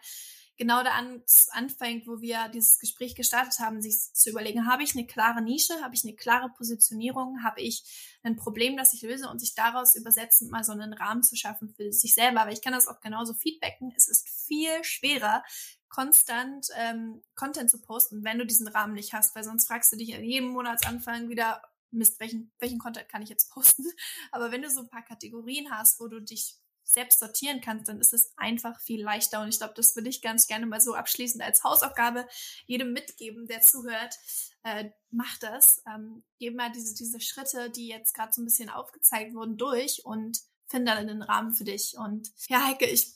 genau 0.58 0.84
da 0.84 0.92
an, 0.92 1.22
anfängt, 1.52 2.08
wo 2.08 2.22
wir 2.22 2.48
dieses 2.50 2.80
Gespräch 2.80 3.16
gestartet 3.16 3.60
haben, 3.60 3.82
sich 3.82 4.14
zu 4.14 4.30
überlegen, 4.30 4.68
habe 4.68 4.84
ich 4.84 4.96
eine 4.96 5.06
klare 5.06 5.42
Nische, 5.42 5.82
habe 5.82 5.96
ich 5.96 6.04
eine 6.04 6.16
klare 6.16 6.50
Positionierung, 6.50 7.44
habe 7.44 7.62
ich 7.62 7.84
ein 8.24 8.38
Problem, 8.38 8.78
das 8.78 8.94
ich 8.94 9.02
löse 9.02 9.30
und 9.30 9.40
sich 9.40 9.54
daraus 9.54 9.96
übersetzend 9.96 10.52
mal 10.52 10.64
so 10.64 10.72
einen 10.72 10.94
Rahmen 10.94 11.24
zu 11.24 11.36
schaffen 11.36 11.74
für 11.76 11.92
sich 11.92 12.14
selber. 12.14 12.42
Aber 12.42 12.52
ich 12.52 12.62
kann 12.62 12.74
das 12.74 12.88
auch 12.88 13.02
genauso 13.02 13.34
feedbacken. 13.34 13.94
Es 13.96 14.08
ist 14.08 14.30
viel 14.48 14.84
schwerer, 14.84 15.44
konstant 15.90 16.68
ähm, 16.76 17.22
Content 17.36 17.70
zu 17.70 17.82
posten, 17.82 18.24
wenn 18.24 18.38
du 18.38 18.46
diesen 18.46 18.68
Rahmen 18.68 18.94
nicht 18.94 19.14
hast, 19.14 19.36
weil 19.36 19.44
sonst 19.44 19.68
fragst 19.68 19.92
du 19.92 19.98
dich 19.98 20.16
an 20.16 20.24
jedem 20.24 20.50
Monatsanfang 20.50 21.30
wieder, 21.30 21.62
Mist, 21.96 22.20
welchen, 22.20 22.52
welchen 22.60 22.80
Content 22.80 23.10
kann 23.10 23.22
ich 23.22 23.30
jetzt 23.30 23.52
posten? 23.52 23.86
Aber 24.32 24.52
wenn 24.52 24.62
du 24.62 24.70
so 24.70 24.82
ein 24.82 24.90
paar 24.90 25.04
Kategorien 25.04 25.72
hast, 25.72 26.00
wo 26.00 26.08
du 26.08 26.20
dich 26.20 26.58
selbst 26.86 27.20
sortieren 27.20 27.62
kannst, 27.62 27.90
dann 27.90 28.00
ist 28.00 28.14
es 28.14 28.32
einfach 28.38 28.80
viel 28.80 29.04
leichter. 29.04 29.42
Und 29.42 29.50
ich 29.50 29.58
glaube, 29.58 29.74
das 29.76 29.96
würde 29.96 30.10
ich 30.10 30.22
ganz 30.22 30.48
gerne 30.48 30.68
mal 30.68 30.80
so 30.80 30.94
abschließend 30.94 31.44
als 31.44 31.64
Hausaufgabe 31.64 32.28
jedem 32.68 32.94
mitgeben, 32.94 33.48
der 33.48 33.62
zuhört. 33.62 34.16
Äh, 34.64 34.92
mach 35.10 35.38
das. 35.40 35.82
Ähm, 35.88 36.24
geh 36.38 36.52
mal 36.52 36.72
diese, 36.72 36.94
diese 36.94 37.20
Schritte, 37.20 37.72
die 37.72 37.88
jetzt 37.88 38.14
gerade 38.14 38.32
so 38.34 38.42
ein 38.42 38.46
bisschen 38.46 38.70
aufgezeigt 38.70 39.34
wurden, 39.34 39.58
durch 39.58 40.06
und 40.06 40.40
finde 40.68 40.94
einen 40.94 41.22
Rahmen 41.22 41.54
für 41.54 41.64
dich. 41.64 41.96
Und 41.98 42.32
ja, 42.48 42.66
Heike, 42.66 42.86
ich 42.86 43.14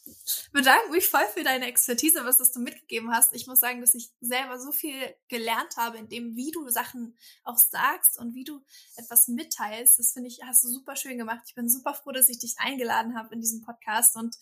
bedanke 0.51 0.91
mich 0.91 1.07
voll 1.07 1.25
für 1.33 1.43
deine 1.43 1.67
Expertise, 1.67 2.23
was 2.23 2.51
du 2.51 2.59
mitgegeben 2.59 3.11
hast. 3.11 3.33
Ich 3.33 3.47
muss 3.47 3.59
sagen, 3.59 3.81
dass 3.81 3.95
ich 3.95 4.11
selber 4.21 4.59
so 4.59 4.71
viel 4.71 5.15
gelernt 5.27 5.77
habe, 5.77 5.97
in 5.97 6.09
dem, 6.09 6.35
wie 6.35 6.51
du 6.51 6.69
Sachen 6.69 7.17
auch 7.43 7.57
sagst 7.57 8.19
und 8.19 8.35
wie 8.35 8.43
du 8.43 8.61
etwas 8.95 9.27
mitteilst. 9.27 9.97
Das 9.99 10.11
finde 10.11 10.29
ich, 10.29 10.41
hast 10.43 10.63
du 10.63 10.69
super 10.69 10.95
schön 10.95 11.17
gemacht. 11.17 11.43
Ich 11.47 11.55
bin 11.55 11.69
super 11.69 11.93
froh, 11.93 12.11
dass 12.11 12.29
ich 12.29 12.39
dich 12.39 12.55
eingeladen 12.59 13.17
habe 13.17 13.33
in 13.33 13.41
diesem 13.41 13.61
Podcast 13.61 14.15
und 14.15 14.35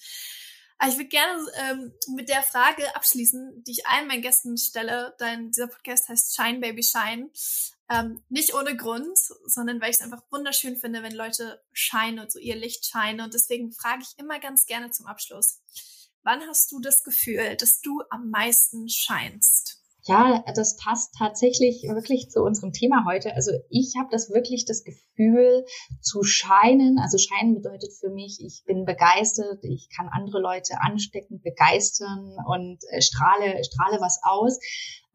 ich 0.86 0.96
würde 0.96 1.10
gerne 1.10 1.48
ähm, 1.56 1.94
mit 2.16 2.30
der 2.30 2.44
Frage 2.44 2.96
abschließen, 2.96 3.64
die 3.64 3.72
ich 3.72 3.88
allen 3.88 4.08
meinen 4.08 4.22
Gästen 4.22 4.58
stelle. 4.58 5.16
Dein, 5.18 5.48
dieser 5.48 5.68
Podcast 5.68 6.08
heißt 6.08 6.36
Shine 6.36 6.60
Baby 6.60 6.84
Shine. 6.84 7.32
Ähm, 7.90 8.24
nicht 8.30 8.54
ohne 8.54 8.76
Grund, 8.76 9.18
sondern 9.46 9.82
weil 9.82 9.90
ich 9.90 9.98
es 9.98 10.02
einfach 10.02 10.22
wunderschön 10.30 10.78
finde, 10.78 11.04
wenn 11.04 11.16
Leute 11.16 11.64
scheinen 11.72 12.20
und 12.20 12.32
so 12.32 12.38
ihr 12.38 12.56
Licht 12.56 12.86
scheinen. 12.86 13.22
Und 13.22 13.34
deswegen 13.34 13.72
frage 13.72 14.04
ich 14.04 14.20
immer 14.20 14.40
ganz 14.40 14.66
gerne 14.66 14.92
zum 14.92 15.08
Abschluss, 15.08 15.62
wann 16.24 16.46
hast 16.48 16.72
du 16.72 16.80
das 16.80 17.04
Gefühl, 17.04 17.56
dass 17.56 17.82
du 17.82 18.04
am 18.10 18.30
meisten 18.30 18.88
scheinst? 18.90 19.82
Ja, 20.08 20.42
das 20.56 20.78
passt 20.78 21.16
tatsächlich 21.18 21.84
wirklich 21.84 22.30
zu 22.30 22.42
unserem 22.42 22.72
Thema 22.72 23.04
heute. 23.06 23.36
Also 23.36 23.52
ich 23.70 23.96
habe 24.00 24.08
das 24.10 24.30
wirklich 24.30 24.64
das 24.64 24.86
Gefühl 24.86 25.66
zu 26.00 26.24
scheinen. 26.24 26.98
Also 26.98 27.18
scheinen 27.18 27.56
bedeutet 27.56 27.92
für 28.00 28.10
mich, 28.10 28.40
ich 28.40 28.64
bin 28.66 28.86
begeistert, 28.86 29.64
ich 29.64 29.90
kann 29.96 30.08
andere 30.10 30.40
Leute 30.40 30.80
anstecken, 30.80 31.42
begeistern 31.42 32.38
und 32.48 32.80
äh, 32.90 33.02
strahle, 33.02 33.62
strahle 33.66 34.00
was 34.00 34.22
aus. 34.24 34.60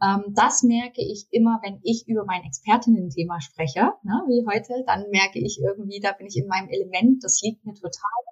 Ähm, 0.02 0.35
das 0.35 0.62
merke 0.62 1.00
ich 1.00 1.26
immer, 1.31 1.61
wenn 1.62 1.81
ich 1.85 2.07
über 2.07 2.24
mein 2.26 2.42
Expertinnen-Thema 2.42 3.40
spreche, 3.40 3.92
ne, 4.02 4.22
wie 4.28 4.44
heute, 4.46 4.85
dann 4.87 5.09
merke 5.11 5.38
ich 5.38 5.61
irgendwie, 5.62 6.00
da 6.00 6.12
bin 6.12 6.26
ich 6.26 6.37
in 6.37 6.48
meinem 6.48 6.68
Element, 6.68 7.24
das 7.24 7.40
liegt 7.40 7.64
mir 7.64 7.74
total. 7.74 8.22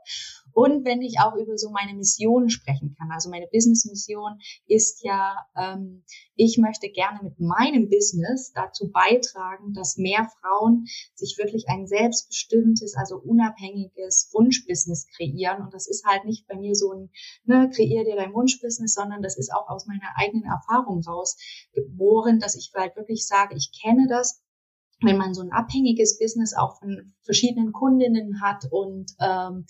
Und 0.52 0.84
wenn 0.84 1.02
ich 1.02 1.20
auch 1.20 1.34
über 1.34 1.56
so 1.56 1.70
meine 1.70 1.94
Mission 1.94 2.50
sprechen 2.50 2.94
kann, 2.98 3.10
also 3.12 3.30
meine 3.30 3.46
Business-Mission 3.52 4.38
ist 4.66 5.02
ja, 5.02 5.36
ähm, 5.56 6.04
ich 6.34 6.58
möchte 6.58 6.88
gerne 6.90 7.20
mit 7.22 7.38
meinem 7.38 7.88
Business 7.88 8.52
dazu 8.52 8.90
beitragen, 8.90 9.74
dass 9.74 9.96
mehr 9.96 10.28
Frauen 10.40 10.86
sich 11.14 11.36
wirklich 11.38 11.68
ein 11.68 11.86
selbstbestimmtes, 11.86 12.96
also 12.96 13.16
unabhängiges 13.16 14.30
Wunschbusiness 14.32 15.06
kreieren. 15.16 15.62
Und 15.62 15.74
das 15.74 15.86
ist 15.86 16.04
halt 16.06 16.24
nicht 16.24 16.46
bei 16.46 16.56
mir 16.56 16.74
so 16.74 16.92
ein, 16.92 17.10
ne, 17.44 17.70
kreier 17.74 18.04
dir 18.04 18.16
dein 18.16 18.34
Wunschbusiness, 18.34 18.94
sondern 18.94 19.22
das 19.22 19.36
ist 19.36 19.52
auch 19.52 19.68
aus 19.68 19.86
meiner 19.86 20.10
eigenen 20.16 20.44
Erfahrung 20.44 21.02
raus 21.02 21.36
geboren, 21.72 22.40
dass 22.40 22.56
ich 22.56 22.70
halt 22.74 22.96
wirklich 22.96 23.26
sage, 23.26 23.54
ich 23.56 23.70
kenne 23.80 24.06
das 24.08 24.42
wenn 25.02 25.16
man 25.16 25.34
so 25.34 25.42
ein 25.42 25.52
abhängiges 25.52 26.18
Business 26.18 26.54
auch 26.54 26.78
von 26.78 27.14
verschiedenen 27.22 27.72
Kundinnen 27.72 28.40
hat 28.40 28.64
und 28.70 29.12
ähm, 29.20 29.66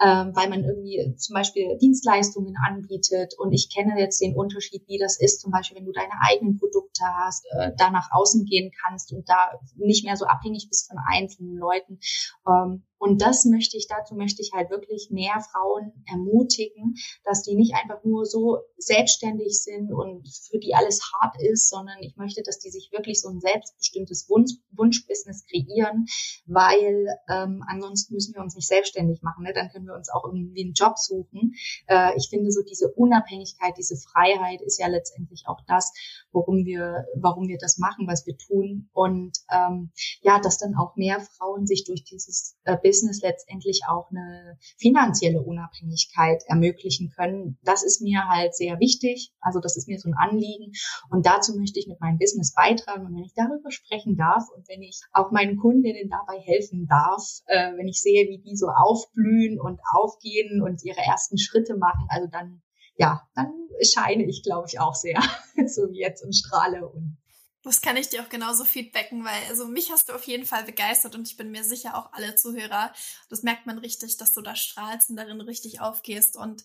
ähm, 0.00 0.32
weil 0.34 0.48
man 0.48 0.64
irgendwie 0.64 1.14
zum 1.16 1.34
Beispiel 1.34 1.78
Dienstleistungen 1.78 2.56
anbietet 2.66 3.34
und 3.38 3.52
ich 3.52 3.72
kenne 3.72 3.98
jetzt 3.98 4.20
den 4.20 4.34
Unterschied, 4.34 4.82
wie 4.88 4.98
das 4.98 5.20
ist, 5.20 5.40
zum 5.40 5.52
Beispiel, 5.52 5.78
wenn 5.78 5.86
du 5.86 5.92
deine 5.92 6.14
eigenen 6.28 6.58
Produkte 6.58 7.04
hast, 7.20 7.46
äh, 7.52 7.70
da 7.76 7.90
nach 7.90 8.08
außen 8.10 8.44
gehen 8.44 8.72
kannst 8.84 9.12
und 9.12 9.28
da 9.28 9.60
nicht 9.76 10.04
mehr 10.04 10.16
so 10.16 10.26
abhängig 10.26 10.66
bist 10.68 10.88
von 10.88 10.98
einzelnen 11.06 11.56
Leuten. 11.56 12.00
Ähm, 12.48 12.82
und 13.02 13.20
das 13.20 13.44
möchte 13.44 13.76
ich, 13.76 13.88
dazu 13.88 14.14
möchte 14.14 14.42
ich 14.42 14.52
halt 14.52 14.70
wirklich 14.70 15.08
mehr 15.10 15.40
Frauen 15.50 15.90
ermutigen, 16.06 16.94
dass 17.24 17.42
die 17.42 17.56
nicht 17.56 17.74
einfach 17.74 18.04
nur 18.04 18.24
so 18.26 18.58
selbstständig 18.76 19.60
sind 19.60 19.92
und 19.92 20.28
für 20.48 20.60
die 20.60 20.76
alles 20.76 21.00
hart 21.12 21.34
ist, 21.42 21.68
sondern 21.68 21.96
ich 22.00 22.16
möchte, 22.16 22.44
dass 22.44 22.60
die 22.60 22.70
sich 22.70 22.92
wirklich 22.92 23.20
so 23.20 23.28
ein 23.28 23.40
selbstbestimmtes 23.40 24.28
Wunsch, 24.30 24.52
Wunschbusiness 24.70 25.44
kreieren, 25.46 26.06
weil 26.46 27.08
ähm, 27.28 27.64
ansonsten 27.66 28.14
müssen 28.14 28.36
wir 28.36 28.40
uns 28.40 28.54
nicht 28.54 28.68
selbstständig 28.68 29.20
machen. 29.22 29.42
Ne? 29.42 29.52
Dann 29.52 29.70
können 29.70 29.86
wir 29.86 29.96
uns 29.96 30.08
auch 30.08 30.24
irgendwie 30.24 30.62
einen 30.62 30.74
Job 30.74 30.96
suchen. 30.96 31.54
Äh, 31.88 32.16
ich 32.16 32.28
finde 32.30 32.52
so 32.52 32.62
diese 32.62 32.88
Unabhängigkeit, 32.92 33.74
diese 33.76 33.96
Freiheit 33.96 34.62
ist 34.62 34.78
ja 34.78 34.86
letztendlich 34.86 35.42
auch 35.48 35.60
das, 35.66 35.92
worum 36.30 36.64
wir, 36.64 37.04
warum 37.16 37.48
wir 37.48 37.58
das 37.58 37.78
machen, 37.78 38.06
was 38.06 38.26
wir 38.26 38.36
tun. 38.38 38.90
Und 38.92 39.38
ähm, 39.50 39.90
ja, 40.20 40.38
dass 40.38 40.58
dann 40.58 40.76
auch 40.76 40.94
mehr 40.94 41.18
Frauen 41.18 41.66
sich 41.66 41.82
durch 41.82 42.04
dieses 42.04 42.56
äh, 42.62 42.76
Business 42.92 43.22
letztendlich 43.22 43.80
auch 43.88 44.10
eine 44.10 44.58
finanzielle 44.76 45.40
Unabhängigkeit 45.40 46.42
ermöglichen 46.46 47.10
können. 47.16 47.58
Das 47.62 47.82
ist 47.82 48.02
mir 48.02 48.28
halt 48.28 48.54
sehr 48.54 48.78
wichtig. 48.80 49.32
Also 49.40 49.60
das 49.60 49.78
ist 49.78 49.88
mir 49.88 49.98
so 49.98 50.10
ein 50.10 50.14
Anliegen. 50.14 50.72
Und 51.08 51.24
dazu 51.24 51.56
möchte 51.56 51.80
ich 51.80 51.86
mit 51.86 52.00
meinem 52.00 52.18
Business 52.18 52.52
beitragen. 52.52 53.06
Und 53.06 53.16
wenn 53.16 53.24
ich 53.24 53.32
darüber 53.34 53.70
sprechen 53.70 54.16
darf 54.16 54.44
und 54.54 54.68
wenn 54.68 54.82
ich 54.82 55.00
auch 55.12 55.30
meinen 55.30 55.56
Kundinnen 55.56 56.10
dabei 56.10 56.38
helfen 56.40 56.86
darf, 56.86 57.22
äh, 57.46 57.72
wenn 57.78 57.88
ich 57.88 58.02
sehe, 58.02 58.28
wie 58.28 58.42
die 58.42 58.56
so 58.56 58.66
aufblühen 58.68 59.58
und 59.58 59.80
aufgehen 59.94 60.60
und 60.62 60.84
ihre 60.84 61.00
ersten 61.00 61.38
Schritte 61.38 61.76
machen, 61.76 62.06
also 62.10 62.28
dann 62.30 62.60
ja, 62.96 63.22
dann 63.34 63.50
scheine 63.80 64.24
ich, 64.24 64.42
glaube 64.42 64.66
ich, 64.68 64.78
auch 64.78 64.94
sehr, 64.94 65.18
so 65.66 65.88
wie 65.90 66.00
jetzt 66.00 66.22
und 66.22 66.34
strahle 66.34 66.86
und 66.86 67.16
das 67.64 67.80
kann 67.80 67.96
ich 67.96 68.08
dir 68.08 68.22
auch 68.22 68.28
genauso 68.28 68.64
feedbacken, 68.64 69.24
weil 69.24 69.40
also 69.48 69.68
mich 69.68 69.92
hast 69.92 70.08
du 70.08 70.14
auf 70.14 70.24
jeden 70.24 70.44
Fall 70.44 70.64
begeistert 70.64 71.14
und 71.14 71.28
ich 71.28 71.36
bin 71.36 71.52
mir 71.52 71.62
sicher 71.62 71.96
auch 71.96 72.12
alle 72.12 72.34
Zuhörer. 72.34 72.92
Das 73.28 73.44
merkt 73.44 73.66
man 73.66 73.78
richtig, 73.78 74.16
dass 74.16 74.32
du 74.32 74.40
da 74.40 74.56
strahlst 74.56 75.10
und 75.10 75.16
darin 75.16 75.40
richtig 75.40 75.80
aufgehst. 75.80 76.36
Und 76.36 76.64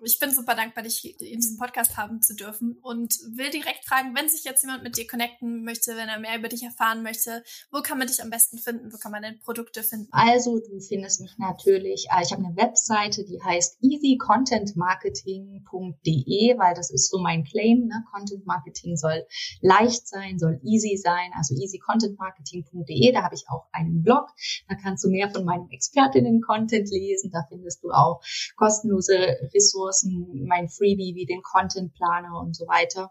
ich 0.00 0.18
bin 0.18 0.34
super 0.34 0.54
dankbar, 0.54 0.84
dich 0.84 1.20
in 1.20 1.40
diesem 1.40 1.58
Podcast 1.58 1.98
haben 1.98 2.22
zu 2.22 2.34
dürfen 2.34 2.78
und 2.80 3.18
will 3.28 3.50
direkt 3.50 3.84
fragen, 3.84 4.16
wenn 4.16 4.30
sich 4.30 4.44
jetzt 4.44 4.62
jemand 4.62 4.84
mit 4.84 4.96
dir 4.96 5.06
connecten 5.06 5.64
möchte, 5.64 5.96
wenn 5.96 6.08
er 6.08 6.18
mehr 6.18 6.38
über 6.38 6.48
dich 6.48 6.62
erfahren 6.62 7.02
möchte, 7.02 7.44
wo 7.70 7.82
kann 7.82 7.98
man 7.98 8.06
dich 8.06 8.22
am 8.22 8.30
besten 8.30 8.56
finden? 8.58 8.90
Wo 8.92 8.96
kann 8.96 9.12
man 9.12 9.20
deine 9.22 9.36
Produkte 9.36 9.82
finden? 9.82 10.08
Also 10.12 10.60
du 10.60 10.80
findest 10.80 11.20
mich 11.20 11.36
natürlich, 11.36 12.06
äh, 12.10 12.22
ich 12.22 12.32
habe 12.32 12.42
eine 12.44 12.56
Webseite, 12.56 13.24
die 13.24 13.42
heißt 13.42 13.76
easycontentmarketing.de, 13.82 16.58
weil 16.58 16.74
das 16.74 16.90
ist 16.90 17.10
so 17.10 17.18
mein 17.18 17.44
Claim. 17.44 17.86
Ne? 17.86 18.02
Content 18.10 18.46
Marketing 18.46 18.96
soll 18.96 19.26
leicht 19.60 20.08
sein 20.08 20.37
soll 20.38 20.60
easy 20.62 20.96
sein, 20.96 21.30
also 21.36 21.54
easycontentmarketing.de. 21.54 23.12
Da 23.12 23.22
habe 23.22 23.34
ich 23.34 23.44
auch 23.48 23.66
einen 23.72 24.02
Blog. 24.02 24.28
Da 24.68 24.74
kannst 24.74 25.04
du 25.04 25.08
mehr 25.08 25.30
von 25.30 25.44
meinem 25.44 25.68
Expertinnen-Content 25.70 26.90
lesen. 26.90 27.30
Da 27.30 27.44
findest 27.48 27.82
du 27.82 27.90
auch 27.90 28.20
kostenlose 28.56 29.36
Ressourcen, 29.54 30.44
mein 30.46 30.68
Freebie 30.68 31.14
wie 31.14 31.26
den 31.26 31.42
Content 31.42 31.94
Planer 31.94 32.40
und 32.40 32.54
so 32.54 32.66
weiter. 32.66 33.10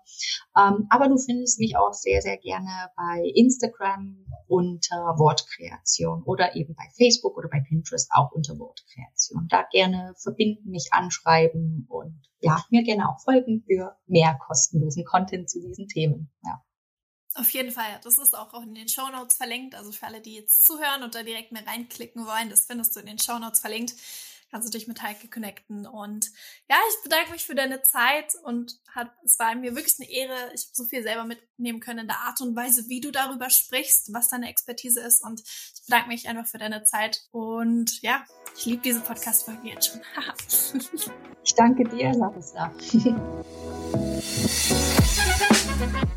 Ähm, 0.58 0.88
aber 0.90 1.08
du 1.08 1.18
findest 1.18 1.60
mich 1.60 1.78
auch 1.78 1.94
sehr, 1.94 2.22
sehr 2.22 2.38
gerne 2.38 2.90
bei 2.96 3.24
Instagram 3.36 4.26
unter 4.48 5.16
Wortkreation 5.18 6.24
oder 6.24 6.56
eben 6.56 6.76
bei 6.76 6.86
Facebook 6.98 7.38
oder 7.38 7.50
bei 7.50 7.60
Pinterest 7.60 8.10
auch 8.13 8.32
unter 8.32 8.58
Wortkreation. 8.58 9.48
Da 9.50 9.63
gerne 9.72 10.13
verbinden, 10.18 10.70
mich 10.70 10.90
anschreiben 10.92 11.86
und 11.90 12.22
ja, 12.40 12.63
mir 12.70 12.84
gerne 12.84 13.10
auch 13.10 13.20
folgen 13.20 13.63
für 13.66 13.96
mehr 14.06 14.38
kostenlosen 14.46 15.06
Content 15.06 15.50
zu 15.50 15.60
diesen 15.60 15.88
Themen. 15.88 16.30
Ja. 16.44 16.63
Auf 17.38 17.52
jeden 17.52 17.71
Fall. 17.71 18.00
Das 18.04 18.17
ist 18.17 18.36
auch 18.36 18.52
in 18.63 18.73
den 18.73 18.89
Show 18.89 19.08
Notes 19.10 19.38
verlinkt. 19.38 19.76
Also 19.76 19.91
für 19.91 20.08
alle, 20.08 20.21
die 20.21 20.34
jetzt 20.34 20.65
zuhören 20.65 21.04
und 21.04 21.13
da 21.13 21.21
direkt 21.21 21.52
mehr 21.52 21.67
reinklicken 21.67 22.26
wollen, 22.26 22.50
das 22.50 22.62
findest 22.62 22.95
du 22.95 23.00
in 23.00 23.06
den 23.06 23.19
Show 23.19 23.38
Notes 23.38 23.60
verlinkt. 23.60 23.93
Kannst 24.50 24.67
du 24.67 24.76
dich 24.76 24.88
mit 24.88 25.04
Heike 25.04 25.28
connecten. 25.28 25.86
Und 25.86 26.32
ja, 26.67 26.78
ich 26.89 27.04
bedanke 27.04 27.32
mich 27.32 27.45
für 27.45 27.54
deine 27.54 27.84
Zeit 27.84 28.34
und 28.43 28.80
hat, 28.89 29.12
es 29.23 29.38
war 29.38 29.54
mir 29.54 29.76
wirklich 29.76 30.00
eine 30.00 30.10
Ehre. 30.10 30.52
Ich 30.56 30.63
habe 30.63 30.73
so 30.73 30.86
viel 30.86 31.04
selber 31.04 31.26
mitnehmen 31.26 31.80
können 31.80 32.00
in 32.00 32.08
der 32.08 32.21
Art 32.21 32.41
und 32.41 32.56
Weise, 32.56 32.89
wie 32.89 33.02
du 33.02 33.12
darüber 33.12 33.52
sprichst, 33.52 34.12
was 34.13 34.30
deine 34.30 34.50
Expertise 34.50 35.02
ist. 35.02 35.23
Und 35.23 35.41
ich 35.41 35.84
bedanke 35.86 36.08
mich 36.08 36.28
einfach 36.28 36.47
für 36.47 36.58
deine 36.58 36.86
Zeit. 36.86 37.21
Und 37.30 38.02
ja, 38.02 38.26
ich 38.58 38.65
liebe 38.65 38.82
diese 38.82 39.02
Podcast-Folge 39.02 39.67
jetzt 39.67 39.91
schon. 39.91 40.02
ich 41.43 41.54
danke 41.54 41.84
dir, 41.84 42.13
Larissa. 42.13 42.73